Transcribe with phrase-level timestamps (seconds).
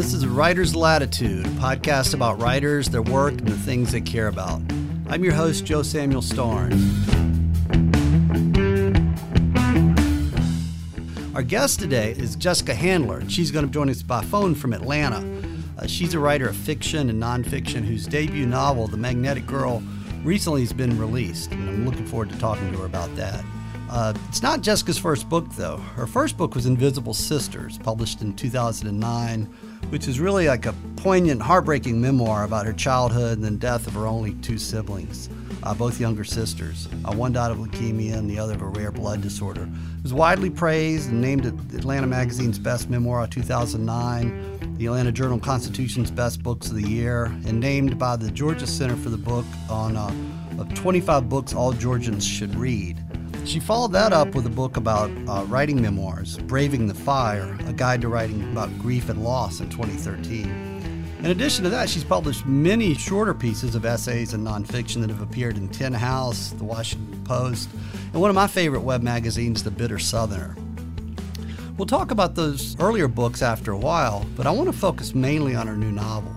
[0.00, 4.28] This is Writer's Latitude, a podcast about writers, their work, and the things they care
[4.28, 4.62] about.
[5.10, 6.80] I'm your host, Joe Samuel Starnes.
[11.34, 15.22] Our guest today is Jessica Handler, she's going to join us by phone from Atlanta.
[15.76, 19.82] Uh, she's a writer of fiction and nonfiction whose debut novel, The Magnetic Girl,
[20.24, 23.44] recently has been released, and I'm looking forward to talking to her about that.
[23.90, 25.78] Uh, it's not Jessica's first book, though.
[25.96, 29.44] Her first book was Invisible Sisters, published in 2009,
[29.88, 33.94] which is really like a poignant, heartbreaking memoir about her childhood and the death of
[33.94, 35.28] her only two siblings,
[35.64, 36.88] uh, both younger sisters.
[37.04, 39.62] Uh, one died of leukemia and the other of a rare blood disorder.
[39.62, 45.40] It was widely praised and named Atlanta Magazine's Best Memoir of 2009, the Atlanta Journal
[45.40, 49.46] Constitution's Best Books of the Year, and named by the Georgia Center for the Book
[49.68, 50.14] on uh,
[50.60, 53.04] of 25 books all Georgians should read.
[53.44, 57.72] She followed that up with a book about uh, writing memoirs, Braving the Fire, a
[57.72, 60.70] guide to writing about grief and loss in 2013.
[61.20, 65.20] In addition to that, she's published many shorter pieces of essays and nonfiction that have
[65.20, 67.68] appeared in Tin House, The Washington Post,
[68.12, 70.56] and one of my favorite web magazines, The Bitter Southerner.
[71.76, 75.54] We'll talk about those earlier books after a while, but I want to focus mainly
[75.54, 76.34] on her new novel.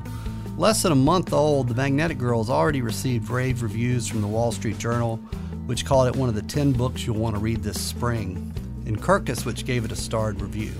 [0.57, 4.27] Less than a month old, The Magnetic Girl has already received rave reviews from the
[4.27, 5.19] Wall Street Journal,
[5.65, 8.53] which called it one of the 10 books you'll want to read this spring,
[8.85, 10.73] and Kirkus, which gave it a starred review.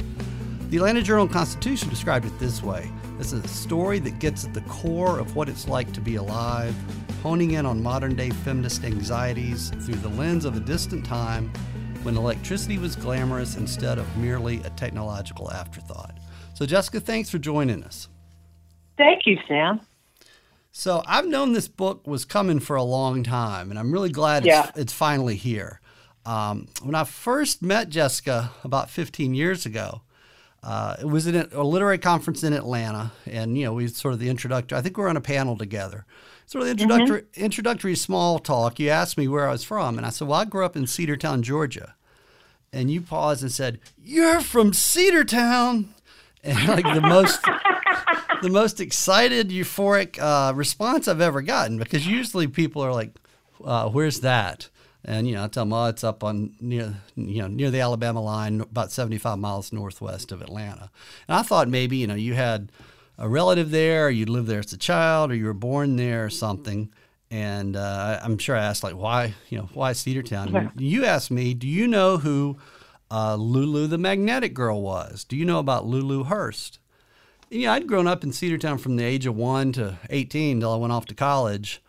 [0.70, 4.62] The Atlanta Journal Constitution described it this way it's a story that gets at the
[4.62, 6.76] core of what it's like to be alive,
[7.22, 11.50] honing in on modern day feminist anxieties through the lens of a distant time
[12.02, 16.18] when electricity was glamorous instead of merely a technological afterthought.
[16.54, 18.10] So, Jessica, thanks for joining us.
[18.98, 19.80] Thank you, Sam.
[20.76, 24.44] So I've known this book was coming for a long time, and I'm really glad
[24.44, 24.70] yeah.
[24.70, 25.80] it's, it's finally here.
[26.26, 30.02] Um, when I first met Jessica about 15 years ago,
[30.64, 34.20] uh, it was at a literary conference in Atlanta, and you know we sort of
[34.20, 34.76] the introductory.
[34.76, 36.08] I think we were on a panel together.
[36.48, 37.44] Sort of the introductory mm-hmm.
[37.44, 38.80] introductory small talk.
[38.80, 40.86] You asked me where I was from, and I said, "Well, I grew up in
[40.86, 41.94] Cedartown, Georgia."
[42.72, 45.90] And you paused and said, "You're from Cedartown,"
[46.44, 47.42] and like the most
[48.44, 53.16] the most excited, euphoric uh, response I've ever gotten because usually people are like,
[53.64, 54.70] uh, "Where's that?"
[55.06, 57.80] And you know, I tell them, "Oh, it's up on near you know near the
[57.80, 60.92] Alabama line, about 75 miles northwest of Atlanta."
[61.28, 62.72] And I thought maybe you know you had
[63.18, 66.26] a relative there, or you lived there as a child, or you were born there
[66.26, 66.92] or something.
[67.32, 71.32] And uh, I'm sure I asked like, "Why you know why Cedartown?" And you asked
[71.32, 72.58] me, "Do you know who?"
[73.12, 75.24] Uh, Lulu the Magnetic Girl was.
[75.24, 76.80] Do you know about Lulu Hurst?
[77.54, 80.78] Yeah, I'd grown up in Cedartown from the age of one to 18 till I
[80.78, 81.82] went off to college.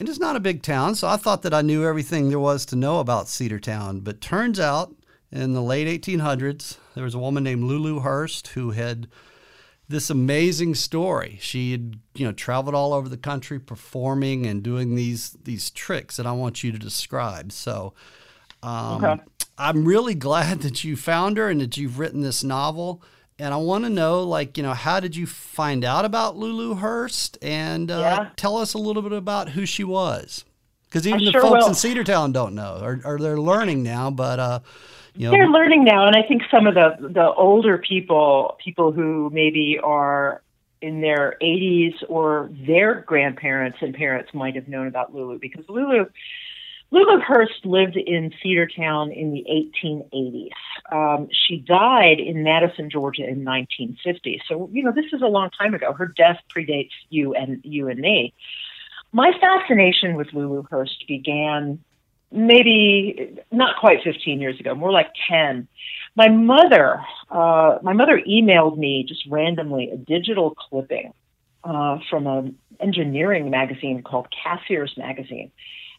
[0.00, 2.66] And it's not a big town, so I thought that I knew everything there was
[2.66, 4.02] to know about Cedartown.
[4.02, 4.94] But turns out
[5.30, 9.06] in the late 1800s, there was a woman named Lulu Hurst who had
[9.88, 11.38] this amazing story.
[11.40, 16.16] She had, you know, traveled all over the country performing and doing these these tricks
[16.16, 17.52] that I want you to describe.
[17.52, 17.94] So,
[18.62, 19.22] um, okay.
[19.58, 23.02] I'm really glad that you found her and that you've written this novel
[23.38, 26.74] and I want to know, like, you know, how did you find out about Lulu
[26.76, 27.36] Hurst?
[27.42, 28.30] And uh, yeah.
[28.36, 30.44] tell us a little bit about who she was.
[30.84, 31.68] Because even I the sure folks will.
[31.68, 34.60] in Cedartown don't know, or, or they're learning now, but, uh,
[35.16, 35.32] you know.
[35.32, 36.06] They're learning now.
[36.06, 40.40] And I think some of the, the older people, people who maybe are
[40.80, 46.06] in their 80s or their grandparents and parents might have known about Lulu because Lulu
[46.90, 50.50] Lulu Hurst lived in Cedartown in the 1880s.
[50.92, 54.42] Um, she died in Madison, Georgia in 1950.
[54.48, 55.92] So, you know, this is a long time ago.
[55.92, 58.32] Her death predates you and you and me.
[59.12, 61.80] My fascination with Lulu Hurst began
[62.30, 65.68] maybe not quite 15 years ago, more like 10.
[66.16, 67.00] My mother,
[67.30, 71.12] uh, my mother emailed me just randomly a digital clipping
[71.64, 75.50] uh, from an engineering magazine called Cassier's Magazine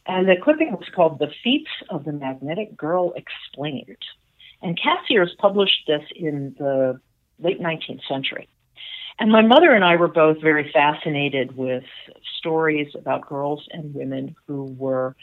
[0.07, 3.97] and the clipping was called The Feats of the Magnetic Girl Explained.
[4.61, 6.99] And Cassier's published this in the
[7.39, 8.47] late 19th century.
[9.19, 11.83] And my mother and I were both very fascinated with
[12.37, 15.15] stories about girls and women who were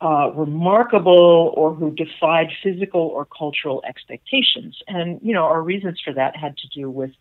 [0.00, 4.76] uh, remarkable or who defied physical or cultural expectations.
[4.88, 7.12] And, you know, our reasons for that had to do with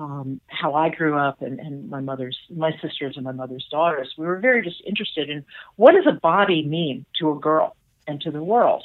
[0.00, 4.14] um, how I grew up and, and my mother's, my sisters and my mother's daughters.
[4.16, 5.44] We were very just interested in
[5.76, 7.76] what does a body mean to a girl
[8.06, 8.82] and to the world.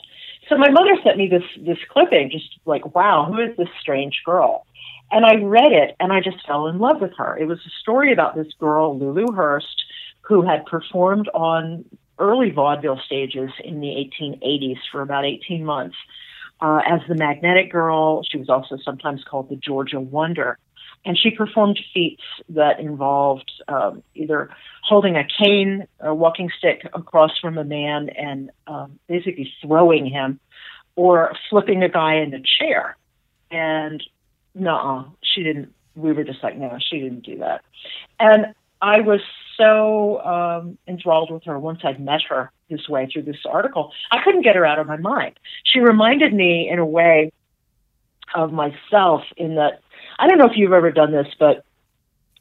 [0.50, 4.22] So my mother sent me this this clipping, just like, wow, who is this strange
[4.26, 4.66] girl?
[5.12, 7.38] And I read it and I just fell in love with her.
[7.38, 9.84] It was a story about this girl, Lulu Hurst,
[10.22, 11.86] who had performed on
[12.20, 15.96] early vaudeville stages in the 1880s for about 18 months
[16.62, 18.24] uh, as the Magnetic Girl.
[18.30, 20.58] She was also sometimes called the Georgia Wonder.
[21.06, 24.50] And she performed feats that involved um, either
[24.84, 30.40] holding a cane, a walking stick across from a man, and um, basically throwing him,
[30.96, 32.98] or flipping a guy in a chair.
[33.52, 34.04] And
[34.56, 35.74] no, she didn't.
[35.96, 37.64] We were just like, no, she didn't do that.
[38.20, 39.22] And I was
[39.58, 43.92] so um, enthralled with her once I'd met her this way through this article.
[44.12, 45.40] I couldn't get her out of my mind.
[45.64, 47.32] She reminded me, in a way,
[48.34, 49.82] of myself in that
[50.18, 51.66] I don't know if you've ever done this, but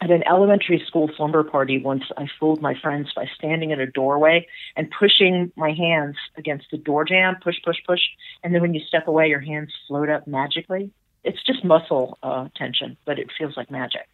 [0.00, 3.86] at an elementary school slumber party once I fooled my friends by standing in a
[3.86, 8.00] doorway and pushing my hands against the door jamb, push, push, push,
[8.42, 10.90] and then when you step away, your hands float up magically.
[11.22, 14.06] It's just muscle uh, tension, but it feels like magic.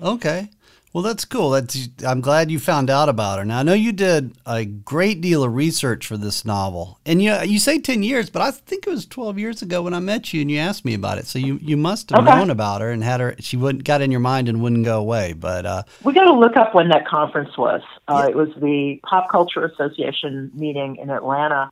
[0.00, 0.48] Okay.
[0.92, 1.50] Well, that's cool.
[1.50, 3.44] That's I'm glad you found out about her.
[3.44, 7.32] Now I know you did a great deal of research for this novel, and you
[7.42, 10.32] you say ten years, but I think it was twelve years ago when I met
[10.32, 11.26] you and you asked me about it.
[11.26, 12.36] So you you must have okay.
[12.36, 13.36] known about her and had her.
[13.38, 15.32] She wouldn't got in your mind and wouldn't go away.
[15.32, 17.82] But uh, we got to look up when that conference was.
[18.08, 18.30] Uh, yeah.
[18.30, 21.70] It was the Pop Culture Association meeting in Atlanta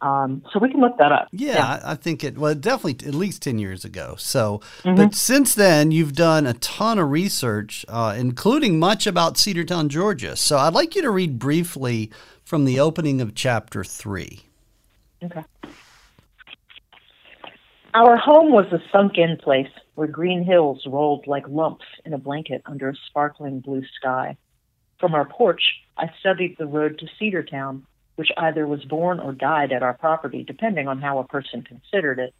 [0.00, 1.28] um, so we can look that up.
[1.32, 4.14] Yeah, yeah, I think it well definitely at least ten years ago.
[4.18, 4.94] So, mm-hmm.
[4.94, 10.36] but since then you've done a ton of research, uh, including much about Cedartown, Georgia.
[10.36, 12.10] So I'd like you to read briefly
[12.44, 14.42] from the opening of chapter three.
[15.22, 15.44] Okay.
[17.94, 22.62] Our home was a sunk-in place where green hills rolled like lumps in a blanket
[22.66, 24.36] under a sparkling blue sky.
[25.00, 25.62] From our porch,
[25.96, 27.82] I studied the road to Cedartown
[28.18, 32.18] which either was born or died at our property, depending on how a person considered
[32.18, 32.34] it.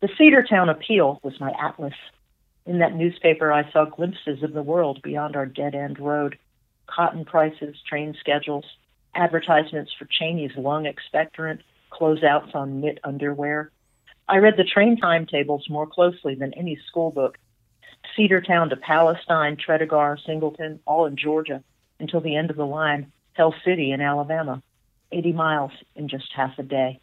[0.00, 1.94] The Cedartown Appeal was my atlas.
[2.66, 6.36] In that newspaper, I saw glimpses of the world beyond our dead end road
[6.88, 8.64] cotton prices, train schedules,
[9.14, 11.60] advertisements for Cheney's lung expectorant,
[11.92, 13.70] closeouts on knit underwear.
[14.28, 17.38] I read the train timetables more closely than any school book.
[18.18, 21.62] Cedartown to Palestine, Tredegar, Singleton, all in Georgia,
[22.00, 24.60] until the end of the line, Hell City in Alabama.
[25.12, 27.00] 80 miles in just half a day.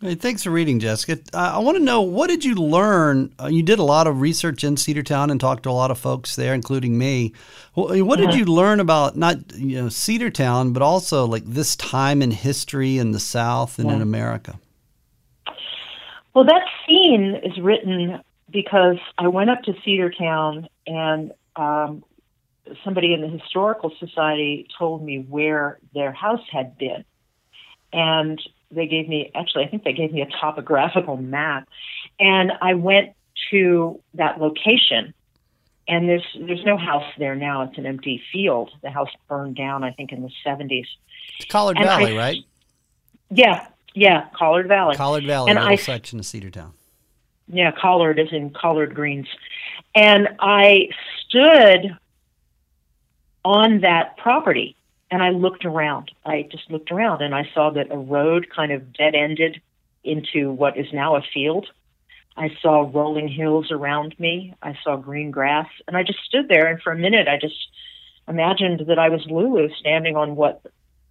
[0.00, 1.18] Hey, thanks for reading, Jessica.
[1.32, 3.32] Uh, I want to know what did you learn?
[3.40, 5.98] Uh, you did a lot of research in Cedartown and talked to a lot of
[5.98, 7.32] folks there, including me.
[7.74, 8.38] What, what did uh-huh.
[8.38, 13.12] you learn about not you know Cedartown, but also like this time in history in
[13.12, 13.96] the South and yeah.
[13.96, 14.58] in America?
[16.34, 18.20] Well, that scene is written
[18.50, 22.04] because I went up to Cedartown and um,
[22.84, 27.04] somebody in the historical society told me where their house had been.
[27.92, 28.40] And
[28.70, 31.68] they gave me actually i think they gave me a topographical map.
[32.18, 33.14] And i went
[33.50, 35.14] to that location.
[35.86, 37.62] And there's there's no house there now.
[37.62, 38.70] It's an empty field.
[38.82, 40.86] The house burned down i think in the 70s
[41.36, 42.44] it's collard and valley I, right?
[43.30, 44.96] Yeah yeah collard valley.
[44.96, 46.72] Collard valley and I, section of cedartown
[47.46, 49.28] yeah collard is in collard greens.
[49.94, 50.88] And i
[51.26, 51.96] stood
[53.44, 54.76] on that property.
[55.10, 56.10] And I looked around.
[56.24, 59.60] I just looked around and I saw that a road kind of dead ended
[60.02, 61.66] into what is now a field.
[62.36, 64.54] I saw rolling hills around me.
[64.60, 65.68] I saw green grass.
[65.86, 66.66] And I just stood there.
[66.66, 67.54] And for a minute, I just
[68.26, 70.62] imagined that I was Lulu standing on what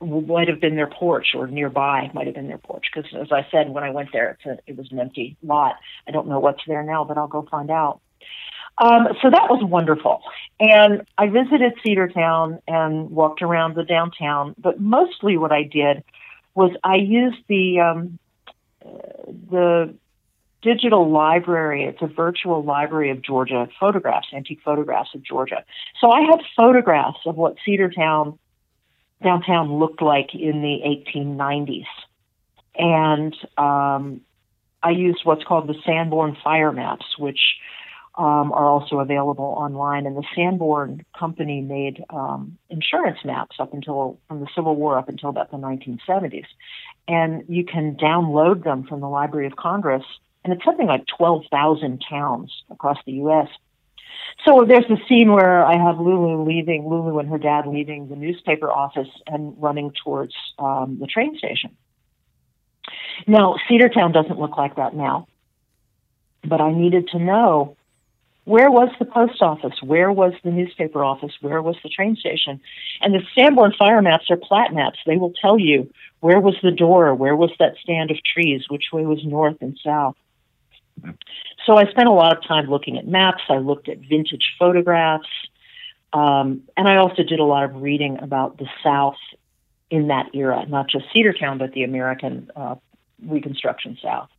[0.01, 2.87] might have been their porch or nearby might have been their porch.
[2.93, 5.75] Because as I said, when I went there, a, it was an empty lot.
[6.07, 8.01] I don't know what's there now, but I'll go find out.
[8.77, 10.21] Um, so that was wonderful.
[10.59, 16.03] And I visited Cedartown and walked around the downtown, but mostly what I did
[16.55, 18.19] was I used the um,
[19.49, 19.93] the
[20.61, 21.83] digital library.
[21.83, 25.63] It's a virtual library of Georgia photographs, antique photographs of Georgia.
[25.99, 28.37] So I had photographs of what Cedartown
[29.21, 30.79] downtown looked like in the
[31.15, 31.85] 1890s,
[32.75, 34.21] and um,
[34.81, 37.39] I used what's called the Sanborn fire maps, which
[38.15, 40.05] um, are also available online.
[40.05, 45.09] And the Sanborn Company made um, insurance maps up until from the Civil War up
[45.09, 46.45] until about the 1970s,
[47.07, 50.03] and you can download them from the Library of Congress.
[50.43, 53.47] And it's something like 12,000 towns across the U.S.
[54.45, 58.15] So there's the scene where I have Lulu leaving, Lulu and her dad leaving the
[58.15, 61.75] newspaper office and running towards um, the train station.
[63.25, 65.27] Now, Cedartown doesn't look like that now,
[66.43, 67.77] but I needed to know
[68.45, 69.81] where was the post office?
[69.81, 71.31] Where was the newspaper office?
[71.39, 72.59] Where was the train station?
[73.01, 74.99] And the Sanborn fire maps are plat maps.
[75.05, 78.85] They will tell you where was the door, where was that stand of trees, which
[78.91, 80.15] way was north and south.
[81.65, 83.43] So I spent a lot of time looking at maps.
[83.49, 85.27] I looked at vintage photographs.
[86.11, 89.15] Um, and I also did a lot of reading about the South
[89.89, 92.75] in that era, not just Cedartown, but the American uh,
[93.25, 94.29] Reconstruction South.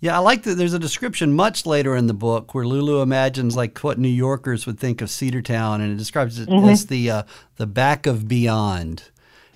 [0.00, 0.56] Yeah, I like that.
[0.56, 4.66] There's a description much later in the book where Lulu imagines like what New Yorkers
[4.66, 6.68] would think of Cedartown, and it describes it mm-hmm.
[6.68, 7.22] as the uh,
[7.56, 9.10] the back of beyond.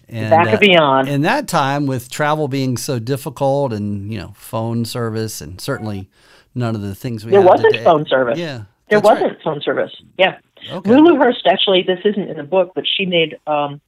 [0.09, 1.09] And, back uh, of beyond.
[1.09, 6.09] In that time, with travel being so difficult, and you know, phone service, and certainly
[6.55, 7.85] none of the things we there wasn't today.
[7.85, 8.39] phone service.
[8.39, 9.43] Yeah, there wasn't right.
[9.45, 9.93] phone service.
[10.19, 10.39] Yeah,
[10.71, 10.91] okay.
[10.91, 11.83] Lulu Hurst actually.
[11.83, 13.81] This isn't in the book, but she made um,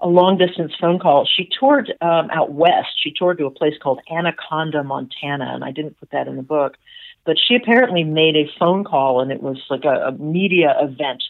[0.00, 1.26] a long distance phone call.
[1.26, 2.88] She toured um, out west.
[3.02, 6.42] She toured to a place called Anaconda, Montana, and I didn't put that in the
[6.42, 6.76] book.
[7.24, 11.24] But she apparently made a phone call, and it was like a, a media event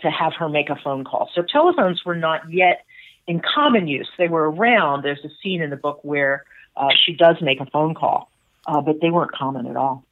[0.00, 1.30] to have her make a phone call.
[1.34, 2.84] So telephones were not yet
[3.26, 4.08] in common use.
[4.18, 5.02] They were around.
[5.02, 6.44] There's a scene in the book where
[6.76, 8.30] uh, she does make a phone call,
[8.66, 10.04] uh, but they weren't common at all.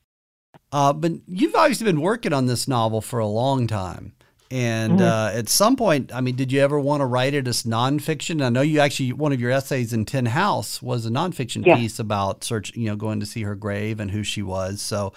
[0.72, 4.12] Uh, but you've obviously been working on this novel for a long time.
[4.52, 5.02] And mm-hmm.
[5.02, 8.42] uh, at some point, I mean, did you ever want to write it as nonfiction?
[8.44, 11.76] I know you actually one of your essays in Tin House was a nonfiction yeah.
[11.76, 14.80] piece about search, you know, going to see her grave and who she was.
[14.80, 15.12] So,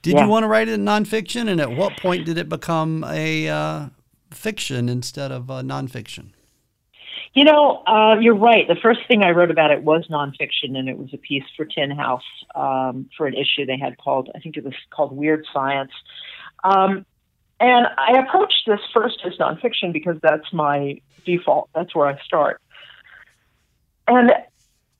[0.00, 0.24] did yeah.
[0.24, 1.48] you want to write it in nonfiction?
[1.50, 3.86] And at what point did it become a uh,
[4.30, 6.30] fiction instead of uh, nonfiction?
[7.34, 8.66] You know, uh, you're right.
[8.66, 11.64] The first thing I wrote about it was nonfiction, and it was a piece for
[11.64, 15.44] Tin House um, for an issue they had called, I think it was called Weird
[15.52, 15.92] Science.
[16.64, 17.06] Um,
[17.60, 21.68] and I approached this first as nonfiction because that's my default.
[21.74, 22.60] That's where I start.
[24.08, 24.32] And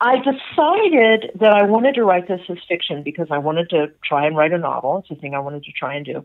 [0.00, 4.26] I decided that I wanted to write this as fiction because I wanted to try
[4.26, 4.98] and write a novel.
[4.98, 6.24] It's a thing I wanted to try and do.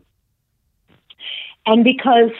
[1.66, 2.30] And because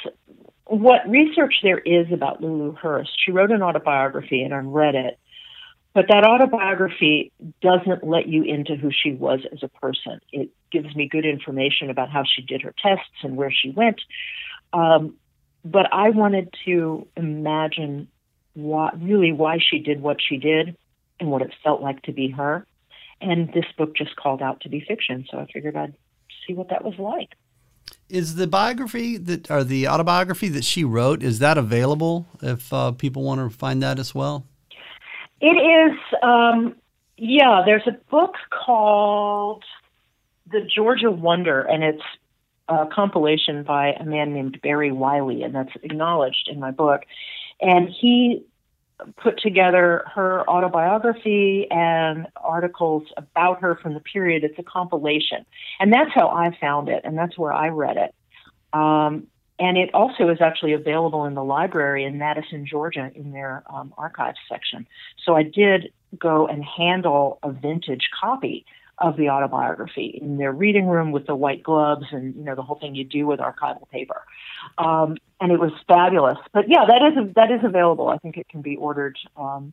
[0.66, 5.18] what research there is about Lulu Hurst, she wrote an autobiography and I read it.
[5.96, 10.20] But that autobiography doesn't let you into who she was as a person.
[10.30, 14.02] It gives me good information about how she did her tests and where she went.
[14.74, 15.14] Um,
[15.64, 18.08] but I wanted to imagine
[18.52, 20.76] what really why she did what she did
[21.18, 22.66] and what it felt like to be her.
[23.22, 25.94] And this book just called out to be fiction, so I figured I'd
[26.46, 27.30] see what that was like.
[28.10, 32.92] Is the biography that or the autobiography that she wrote is that available if uh,
[32.92, 34.44] people want to find that as well?
[35.40, 36.76] It is, um,
[37.16, 39.64] yeah, there's a book called
[40.50, 42.02] The Georgia Wonder, and it's
[42.68, 47.02] a compilation by a man named Barry Wiley, and that's acknowledged in my book.
[47.60, 48.44] And he
[49.18, 54.42] put together her autobiography and articles about her from the period.
[54.42, 55.44] It's a compilation.
[55.78, 58.14] And that's how I found it, and that's where I read it.
[58.72, 59.26] Um,
[59.58, 63.94] and it also is actually available in the library in Madison, Georgia, in their um,
[63.96, 64.86] archives section.
[65.24, 68.64] So I did go and handle a vintage copy
[68.98, 72.62] of the autobiography in their reading room with the white gloves and you know the
[72.62, 74.22] whole thing you do with archival paper.
[74.78, 76.38] Um, and it was fabulous.
[76.52, 78.08] But yeah, that is that is available.
[78.08, 79.18] I think it can be ordered.
[79.36, 79.72] Um,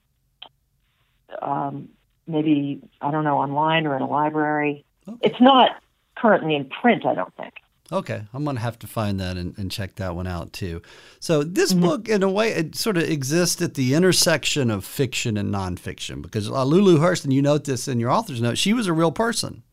[1.42, 1.90] um,
[2.28, 4.86] maybe I don't know online or in a library.
[5.08, 5.18] Okay.
[5.22, 5.72] It's not
[6.18, 7.06] currently in print.
[7.06, 7.54] I don't think.
[7.92, 10.82] Okay, I'm gonna have to find that and, and check that one out too.
[11.20, 11.84] So this mm-hmm.
[11.84, 16.22] book, in a way, it sort of exists at the intersection of fiction and nonfiction
[16.22, 18.94] because uh, Lulu Hurst, and you note this in your author's note, she was a
[18.94, 19.64] real person.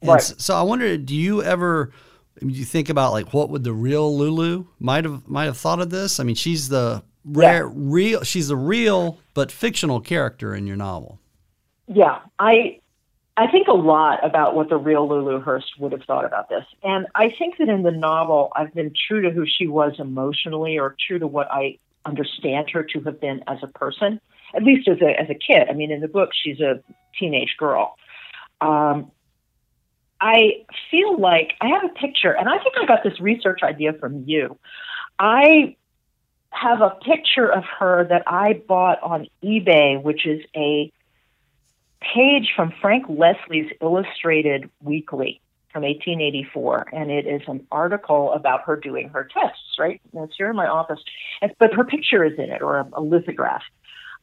[0.00, 0.22] And right.
[0.22, 1.92] so I wonder, do you ever,
[2.40, 5.80] do you think about like what would the real Lulu might have might have thought
[5.80, 6.18] of this?
[6.18, 7.72] I mean, she's the rare, yeah.
[7.74, 11.20] real, she's a real but fictional character in your novel.
[11.86, 12.80] Yeah, I
[13.36, 16.64] I think a lot about what the real Lulu Hurst would have thought about this.
[16.82, 20.78] And I think that in the novel, I've been true to who she was emotionally
[20.78, 24.20] or true to what I understand her to have been as a person,
[24.54, 25.68] at least as a, as a kid.
[25.70, 26.82] I mean, in the book, she's a
[27.18, 27.96] teenage girl.
[28.60, 29.10] Um,
[30.20, 33.92] I feel like I have a picture, and I think I got this research idea
[33.94, 34.58] from you.
[35.18, 35.76] I
[36.50, 40.92] have a picture of her that I bought on eBay, which is a
[42.14, 45.40] page from Frank Leslie's Illustrated Weekly
[45.72, 49.78] from 1884, and it is an article about her doing her tests.
[49.78, 51.00] Right, and it's here in my office,
[51.58, 53.62] but her picture is in it, or a, a lithograph.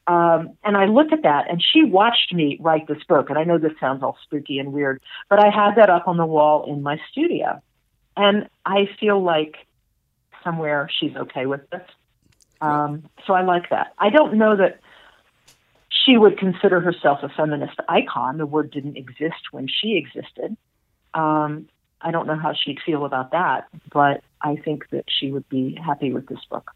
[0.06, 3.30] Um, and I looked at that, and she watched me write this book.
[3.30, 6.16] And I know this sounds all spooky and weird, but I had that up on
[6.16, 7.60] the wall in my studio,
[8.16, 9.56] and I feel like
[10.42, 11.82] somewhere she's okay with this.
[12.60, 13.94] Um, so I like that.
[13.98, 14.80] I don't know that
[16.10, 18.38] she would consider herself a feminist icon.
[18.38, 20.56] The word didn't exist when she existed.
[21.14, 21.68] Um,
[22.00, 25.78] I don't know how she'd feel about that, but I think that she would be
[25.84, 26.70] happy with this book.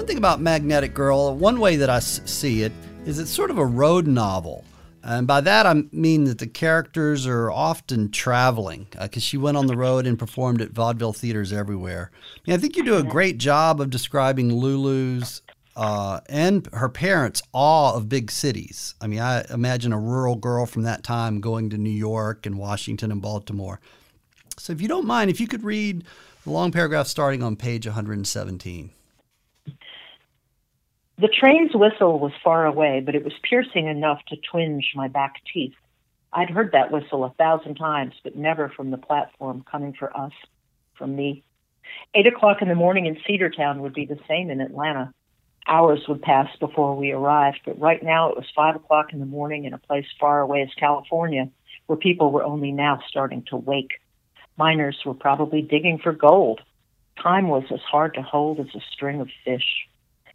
[0.00, 2.72] one thing about Magnetic Girl, one way that I see it
[3.04, 4.64] is it's sort of a road novel.
[5.02, 9.58] And by that, I mean that the characters are often traveling because uh, she went
[9.58, 12.10] on the road and performed at vaudeville theaters everywhere.
[12.14, 15.42] I, mean, I think you do a great job of describing Lulu's
[15.76, 18.94] uh, and her parents' awe of big cities.
[19.02, 22.56] I mean, I imagine a rural girl from that time going to New York and
[22.56, 23.80] Washington and Baltimore.
[24.56, 26.04] So, if you don't mind, if you could read
[26.44, 28.92] the long paragraph starting on page 117.
[31.20, 35.34] The train's whistle was far away, but it was piercing enough to twinge my back
[35.52, 35.74] teeth.
[36.32, 40.32] I'd heard that whistle a thousand times, but never from the platform coming for us,
[40.96, 41.42] from me.
[42.14, 45.12] Eight o'clock in the morning in Cedartown would be the same in Atlanta.
[45.66, 49.26] Hours would pass before we arrived, but right now it was five o'clock in the
[49.26, 51.50] morning in a place far away as California,
[51.84, 54.00] where people were only now starting to wake.
[54.56, 56.62] Miners were probably digging for gold.
[57.22, 59.86] Time was as hard to hold as a string of fish.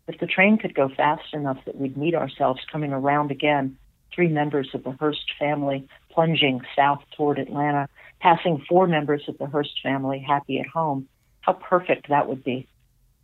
[0.08, 3.78] If the train could go fast enough that we'd meet ourselves coming around again,
[4.14, 9.48] three members of the Hurst family plunging south toward Atlanta, passing four members of the
[9.48, 11.08] Hurst family happy at home,
[11.42, 12.68] how perfect that would be.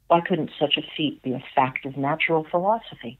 [0.07, 3.17] Why couldn't such a feat be a fact of natural philosophy?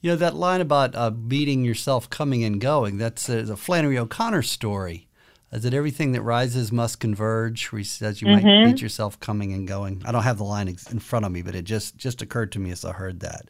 [0.00, 3.98] You know, that line about uh, meeting yourself coming and going, that's a, a Flannery
[3.98, 5.08] O'Connor story.
[5.54, 7.70] Is it everything that rises must converge?
[7.70, 8.46] Where he says you mm-hmm.
[8.46, 10.02] might meet yourself coming and going.
[10.04, 12.58] I don't have the line in front of me, but it just just occurred to
[12.58, 13.46] me as I heard that.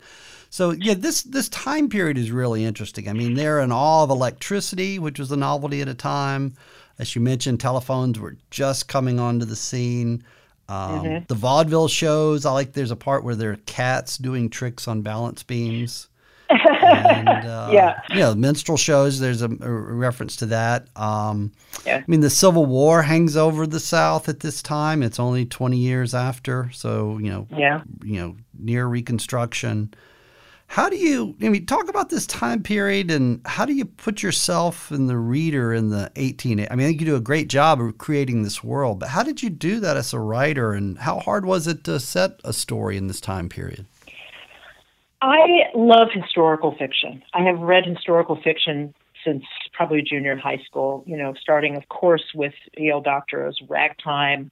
[0.50, 3.08] So yeah, this this time period is really interesting.
[3.08, 6.54] I mean, they're in awe of electricity, which was a novelty at a time.
[6.98, 10.22] As you mentioned, telephones were just coming onto the scene.
[10.68, 11.24] Um, mm-hmm.
[11.26, 12.72] The vaudeville shows, I like.
[12.72, 16.08] There's a part where there are cats doing tricks on balance beams
[16.50, 18.00] and, uh, yeah.
[18.10, 20.88] You know, minstrel shows, there's a, a reference to that.
[20.96, 21.52] Um,
[21.86, 21.98] yeah.
[21.98, 25.02] I mean, the Civil War hangs over the South at this time.
[25.02, 26.70] It's only 20 years after.
[26.72, 27.82] So, you know, yeah.
[28.02, 29.94] you know, near Reconstruction.
[30.66, 34.22] How do you, I mean, talk about this time period and how do you put
[34.22, 37.48] yourself and the reader in the 18, I mean, I think you do a great
[37.48, 40.98] job of creating this world, but how did you do that as a writer and
[40.98, 43.86] how hard was it to set a story in this time period?
[45.24, 47.22] I love historical fiction.
[47.32, 52.24] I have read historical fiction since probably junior high school, you know, starting, of course,
[52.34, 53.02] with E.L.
[53.02, 54.50] Doctorow's Ragtime,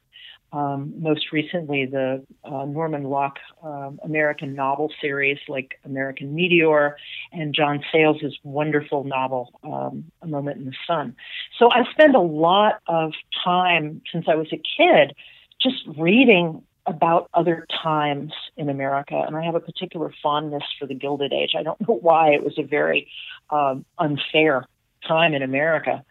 [0.50, 6.96] um, most recently the uh, Norman Lock um, American novel series like American Meteor
[7.32, 11.14] and John Sayles' wonderful novel, um, A Moment in the Sun.
[11.58, 13.12] So I spend a lot of
[13.44, 15.14] time since I was a kid
[15.61, 20.94] just reading about other times in America, and I have a particular fondness for the
[20.94, 21.52] Gilded Age.
[21.56, 23.08] I don't know why it was a very
[23.50, 24.66] um, unfair
[25.06, 26.04] time in America.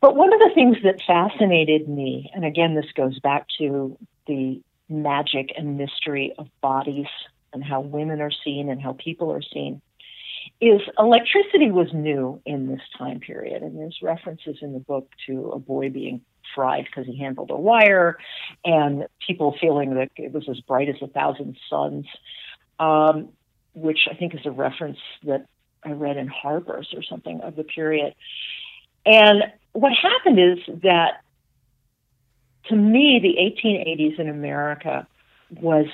[0.00, 4.60] But one of the things that fascinated me, and again, this goes back to the
[4.88, 7.06] magic and mystery of bodies
[7.52, 9.80] and how women are seen and how people are seen,
[10.60, 13.62] is electricity was new in this time period.
[13.62, 16.20] And there's references in the book to a boy being
[16.54, 18.16] fried because he handled a wire,
[18.64, 22.06] and people feeling that it was as bright as a thousand suns,
[22.78, 23.28] um,
[23.74, 25.46] which I think is a reference that
[25.84, 28.14] I read in Harper's or something of the period.
[29.06, 31.20] And what happened is that
[32.68, 35.06] to me, the 1880s in America
[35.60, 35.86] was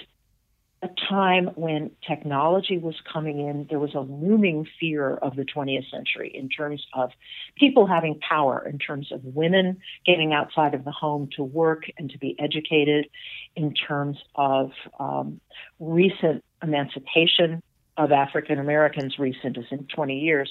[0.82, 3.66] a time when technology was coming in.
[3.68, 7.10] There was a looming fear of the 20th century in terms of
[7.56, 12.10] people having power, in terms of women getting outside of the home to work and
[12.10, 13.08] to be educated,
[13.56, 15.40] in terms of um,
[15.80, 17.62] recent emancipation
[17.98, 20.50] of African Americans, recent as in 20 years.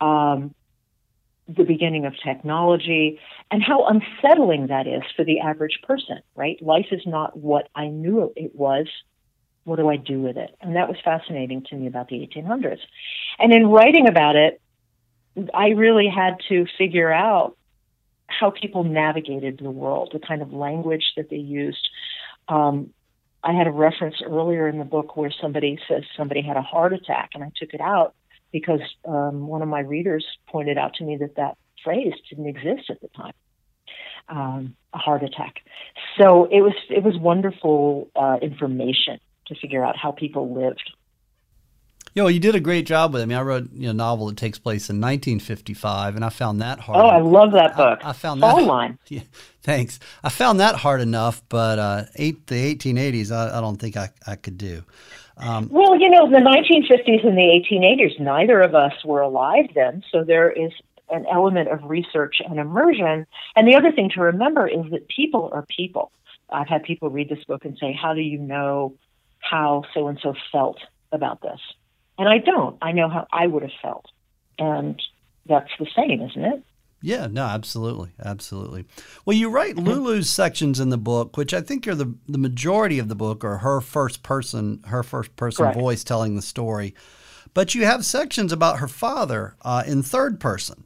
[0.00, 0.54] Um,
[1.48, 3.18] the beginning of technology
[3.50, 6.60] and how unsettling that is for the average person, right?
[6.62, 8.86] Life is not what I knew it was
[9.64, 10.54] what do I do with it?
[10.60, 12.80] And that was fascinating to me about the 1800s.
[13.38, 14.60] And in writing about it,
[15.54, 17.56] I really had to figure out
[18.26, 21.88] how people navigated the world, the kind of language that they used.
[22.48, 22.90] Um,
[23.44, 26.92] I had a reference earlier in the book where somebody says somebody had a heart
[26.92, 28.14] attack, and I took it out
[28.52, 32.90] because um, one of my readers pointed out to me that that phrase didn't exist
[32.90, 33.32] at the time.
[34.28, 35.56] Um, a heart attack.
[36.20, 40.92] So it was it was wonderful uh, information to figure out how people lived.
[42.14, 43.24] You know, you did a great job with it.
[43.24, 46.28] I mean, I wrote you know, a novel that takes place in 1955, and I
[46.28, 46.98] found that hard.
[46.98, 48.00] Oh, I love that book.
[48.04, 48.66] I, I found Fall that.
[48.66, 48.98] line.
[49.08, 49.22] Yeah,
[49.62, 49.98] thanks.
[50.22, 54.10] I found that hard enough, but uh, eight, the 1880s, I, I don't think I,
[54.26, 54.82] I could do.
[55.38, 60.02] Um, well, you know, the 1950s and the 1880s, neither of us were alive then,
[60.12, 60.72] so there is
[61.10, 63.26] an element of research and immersion.
[63.56, 66.12] And the other thing to remember is that people are people
[66.52, 68.94] I've had people read this book and say, How do you know
[69.42, 70.78] how so and so felt
[71.12, 71.60] about this?
[72.18, 72.76] And I don't.
[72.82, 74.06] I know how I would have felt.
[74.58, 75.00] And
[75.46, 76.62] that's the same, isn't it?
[77.02, 78.10] Yeah, no, absolutely.
[78.24, 78.84] Absolutely.
[79.24, 79.88] Well, you write mm-hmm.
[79.88, 83.44] Lulu's sections in the book, which I think are the, the majority of the book,
[83.44, 85.78] are her first person, her first person Correct.
[85.78, 86.94] voice telling the story.
[87.54, 90.84] But you have sections about her father uh, in third person.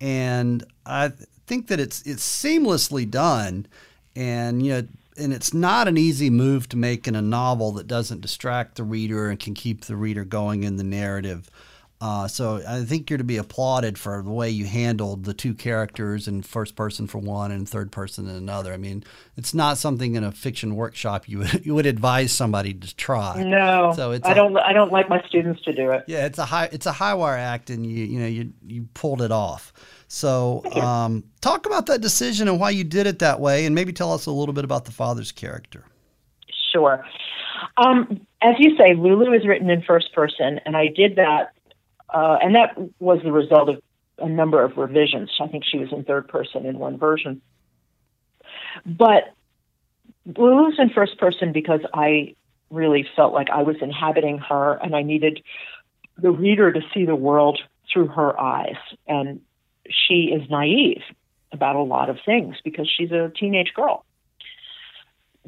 [0.00, 1.12] And I
[1.46, 3.66] think that it's it's seamlessly done.
[4.16, 7.86] And, you know, and it's not an easy move to make in a novel that
[7.86, 11.50] doesn't distract the reader and can keep the reader going in the narrative.
[12.02, 15.54] Uh, so I think you're to be applauded for the way you handled the two
[15.54, 18.72] characters in first person for one and third person in another.
[18.72, 19.04] I mean,
[19.36, 23.40] it's not something in a fiction workshop you would, you would advise somebody to try.
[23.44, 26.02] No, so it's I a, don't I don't like my students to do it.
[26.08, 28.88] Yeah, it's a high it's a high wire act, and you you know you you
[28.94, 29.72] pulled it off.
[30.12, 33.92] So um, talk about that decision and why you did it that way, and maybe
[33.92, 35.84] tell us a little bit about the father's character.
[36.70, 37.04] Sure.
[37.78, 41.52] Um, as you say, Lulu is written in first person, and I did that
[42.12, 43.82] uh, and that was the result of
[44.18, 45.30] a number of revisions.
[45.40, 47.40] I think she was in third person in one version.
[48.84, 49.32] But
[50.36, 52.34] Lulu's in first person because I
[52.70, 55.42] really felt like I was inhabiting her and I needed
[56.18, 58.76] the reader to see the world through her eyes.
[59.06, 59.40] And
[59.88, 61.02] she is naive
[61.52, 64.04] about a lot of things because she's a teenage girl.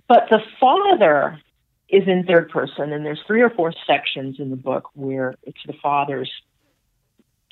[0.07, 1.41] But the father
[1.89, 5.61] is in third person, and there's three or four sections in the book where it's
[5.67, 6.31] the father's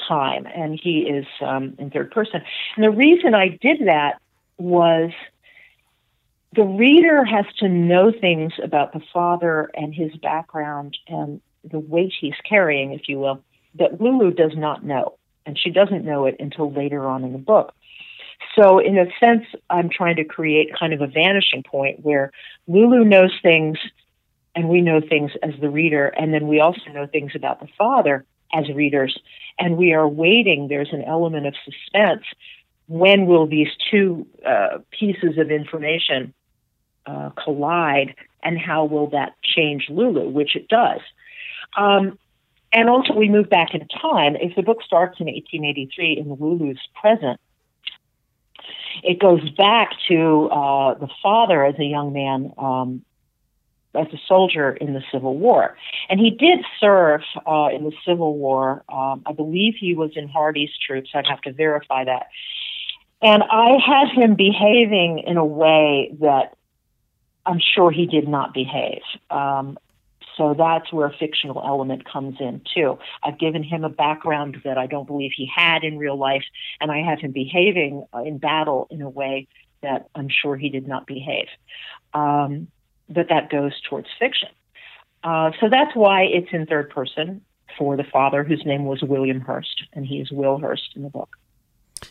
[0.07, 2.43] time, and he is um, in third person.
[2.77, 4.21] And the reason I did that
[4.59, 5.11] was
[6.55, 12.13] the reader has to know things about the father and his background and the weight
[12.21, 13.43] he's carrying, if you will,
[13.77, 15.17] that Lulu does not know.
[15.47, 17.75] And she doesn't know it until later on in the book.
[18.57, 22.33] So, in a sense, I'm trying to create kind of a vanishing point where
[22.67, 23.79] Lulu knows things
[24.55, 27.69] and we know things as the reader, and then we also know things about the
[27.79, 29.19] father as readers
[29.59, 30.69] and we are waiting.
[30.69, 32.25] There's an element of suspense.
[32.89, 36.35] When will these two uh, pieces of information
[37.07, 40.29] uh, collide, and how will that change Lulu?
[40.29, 41.01] Which it does.
[41.77, 42.19] Um,
[42.73, 44.37] and also, we move back in time.
[44.37, 47.39] If the book starts in 1883 in Lulu's present,
[49.03, 53.05] it goes back to uh, the father as a young man um,
[53.95, 55.77] as a soldier in the Civil War.
[56.09, 58.85] And he did serve uh, in the Civil War.
[58.89, 61.11] Um, I believe he was in Hardee's troops.
[61.15, 62.29] I'd have to verify that.
[63.21, 66.57] And I had him behaving in a way that
[67.45, 69.03] I'm sure he did not behave.
[69.31, 69.79] Um,
[70.37, 72.99] so that's where a fictional element comes in too.
[73.23, 76.45] I've given him a background that I don't believe he had in real life,
[76.81, 79.49] and I have him behaving uh, in battle in a way
[79.83, 81.49] that I'm sure he did not behave.
[82.15, 82.69] Um,
[83.09, 84.49] that that goes towards fiction.
[85.25, 87.43] Uh, so that's why it's in third person
[87.79, 91.11] for the father, whose name was William Hurst, and he is Will Hurst in the
[91.11, 91.37] book.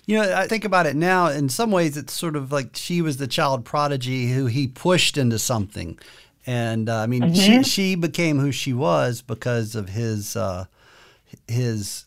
[0.06, 1.28] You know, I think about it now.
[1.28, 5.18] In some ways, it's sort of like she was the child prodigy who he pushed
[5.18, 6.00] into something,
[6.46, 7.62] and uh, I mean, mm-hmm.
[7.62, 10.66] she, she became who she was because of his uh,
[11.48, 12.06] his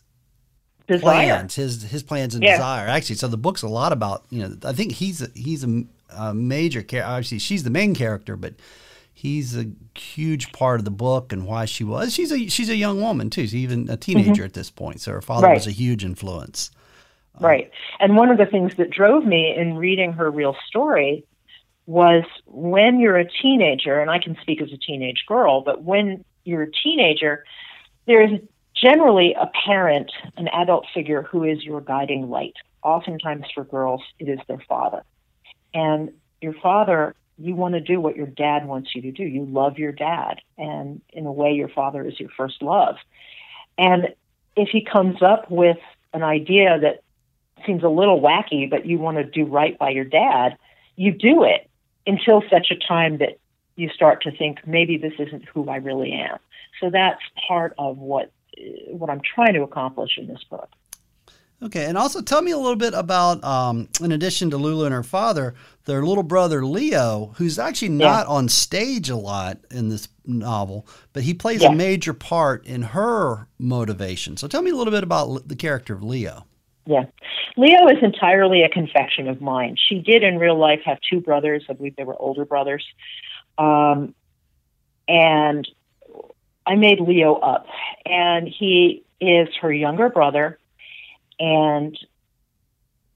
[0.87, 1.01] desire.
[1.01, 2.53] plans, his his plans and yeah.
[2.53, 2.87] desire.
[2.87, 4.55] Actually, so the book's a lot about you know.
[4.63, 5.83] I think he's a, he's a,
[6.17, 7.09] a major character.
[7.09, 8.55] Obviously, she's the main character, but
[9.13, 9.65] he's a
[9.97, 12.13] huge part of the book and why she was.
[12.13, 13.43] She's a she's a young woman too.
[13.43, 14.43] She's even a teenager mm-hmm.
[14.43, 15.01] at this point.
[15.01, 15.55] So her father right.
[15.55, 16.71] was a huge influence.
[17.37, 17.71] Um, right.
[17.99, 21.25] And one of the things that drove me in reading her real story
[21.85, 26.25] was when you're a teenager, and I can speak as a teenage girl, but when
[26.43, 27.45] you're a teenager,
[28.07, 28.39] there's
[28.75, 32.55] generally a parent, an adult figure who is your guiding light.
[32.83, 35.03] Oftentimes for girls, it is their father.
[35.73, 39.23] And your father you want to do what your dad wants you to do.
[39.23, 42.95] You love your dad, and in a way, your father is your first love.
[43.77, 44.13] And
[44.55, 45.77] if he comes up with
[46.13, 47.01] an idea that
[47.65, 50.57] seems a little wacky, but you want to do right by your dad,
[50.95, 51.69] you do it
[52.07, 53.39] until such a time that
[53.75, 56.37] you start to think maybe this isn't who I really am.
[56.79, 58.31] So that's part of what
[58.87, 60.69] what I'm trying to accomplish in this book.
[61.63, 64.93] Okay, and also tell me a little bit about, um, in addition to Lulu and
[64.93, 68.33] her father, their little brother Leo, who's actually not yeah.
[68.33, 71.69] on stage a lot in this novel, but he plays yeah.
[71.69, 74.35] a major part in her motivation.
[74.35, 76.45] So tell me a little bit about the character of Leo.
[76.85, 77.05] Yeah.
[77.57, 79.75] Leo is entirely a confection of mine.
[79.77, 81.63] She did in real life have two brothers.
[81.69, 82.85] I believe they were older brothers.
[83.57, 84.13] Um,
[85.07, 85.67] and
[86.65, 87.65] I made Leo up.
[88.05, 90.59] And he is her younger brother
[91.39, 91.97] and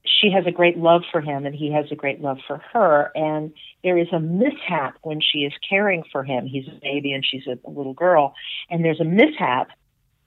[0.04, 3.10] she has a great love for him and he has a great love for her.
[3.14, 3.52] And
[3.82, 6.46] there is a mishap when she is caring for him.
[6.46, 8.34] He's a baby and she's a, a little girl.
[8.68, 9.68] And there's a mishap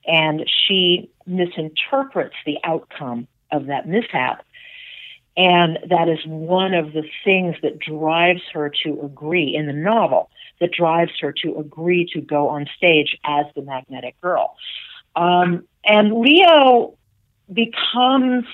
[0.05, 4.43] and she misinterprets the outcome of that mishap.
[5.35, 10.29] And that is one of the things that drives her to agree in the novel,
[10.59, 14.55] that drives her to agree to go on stage as the magnetic girl.
[15.15, 16.97] Um, and Leo
[17.51, 18.45] becomes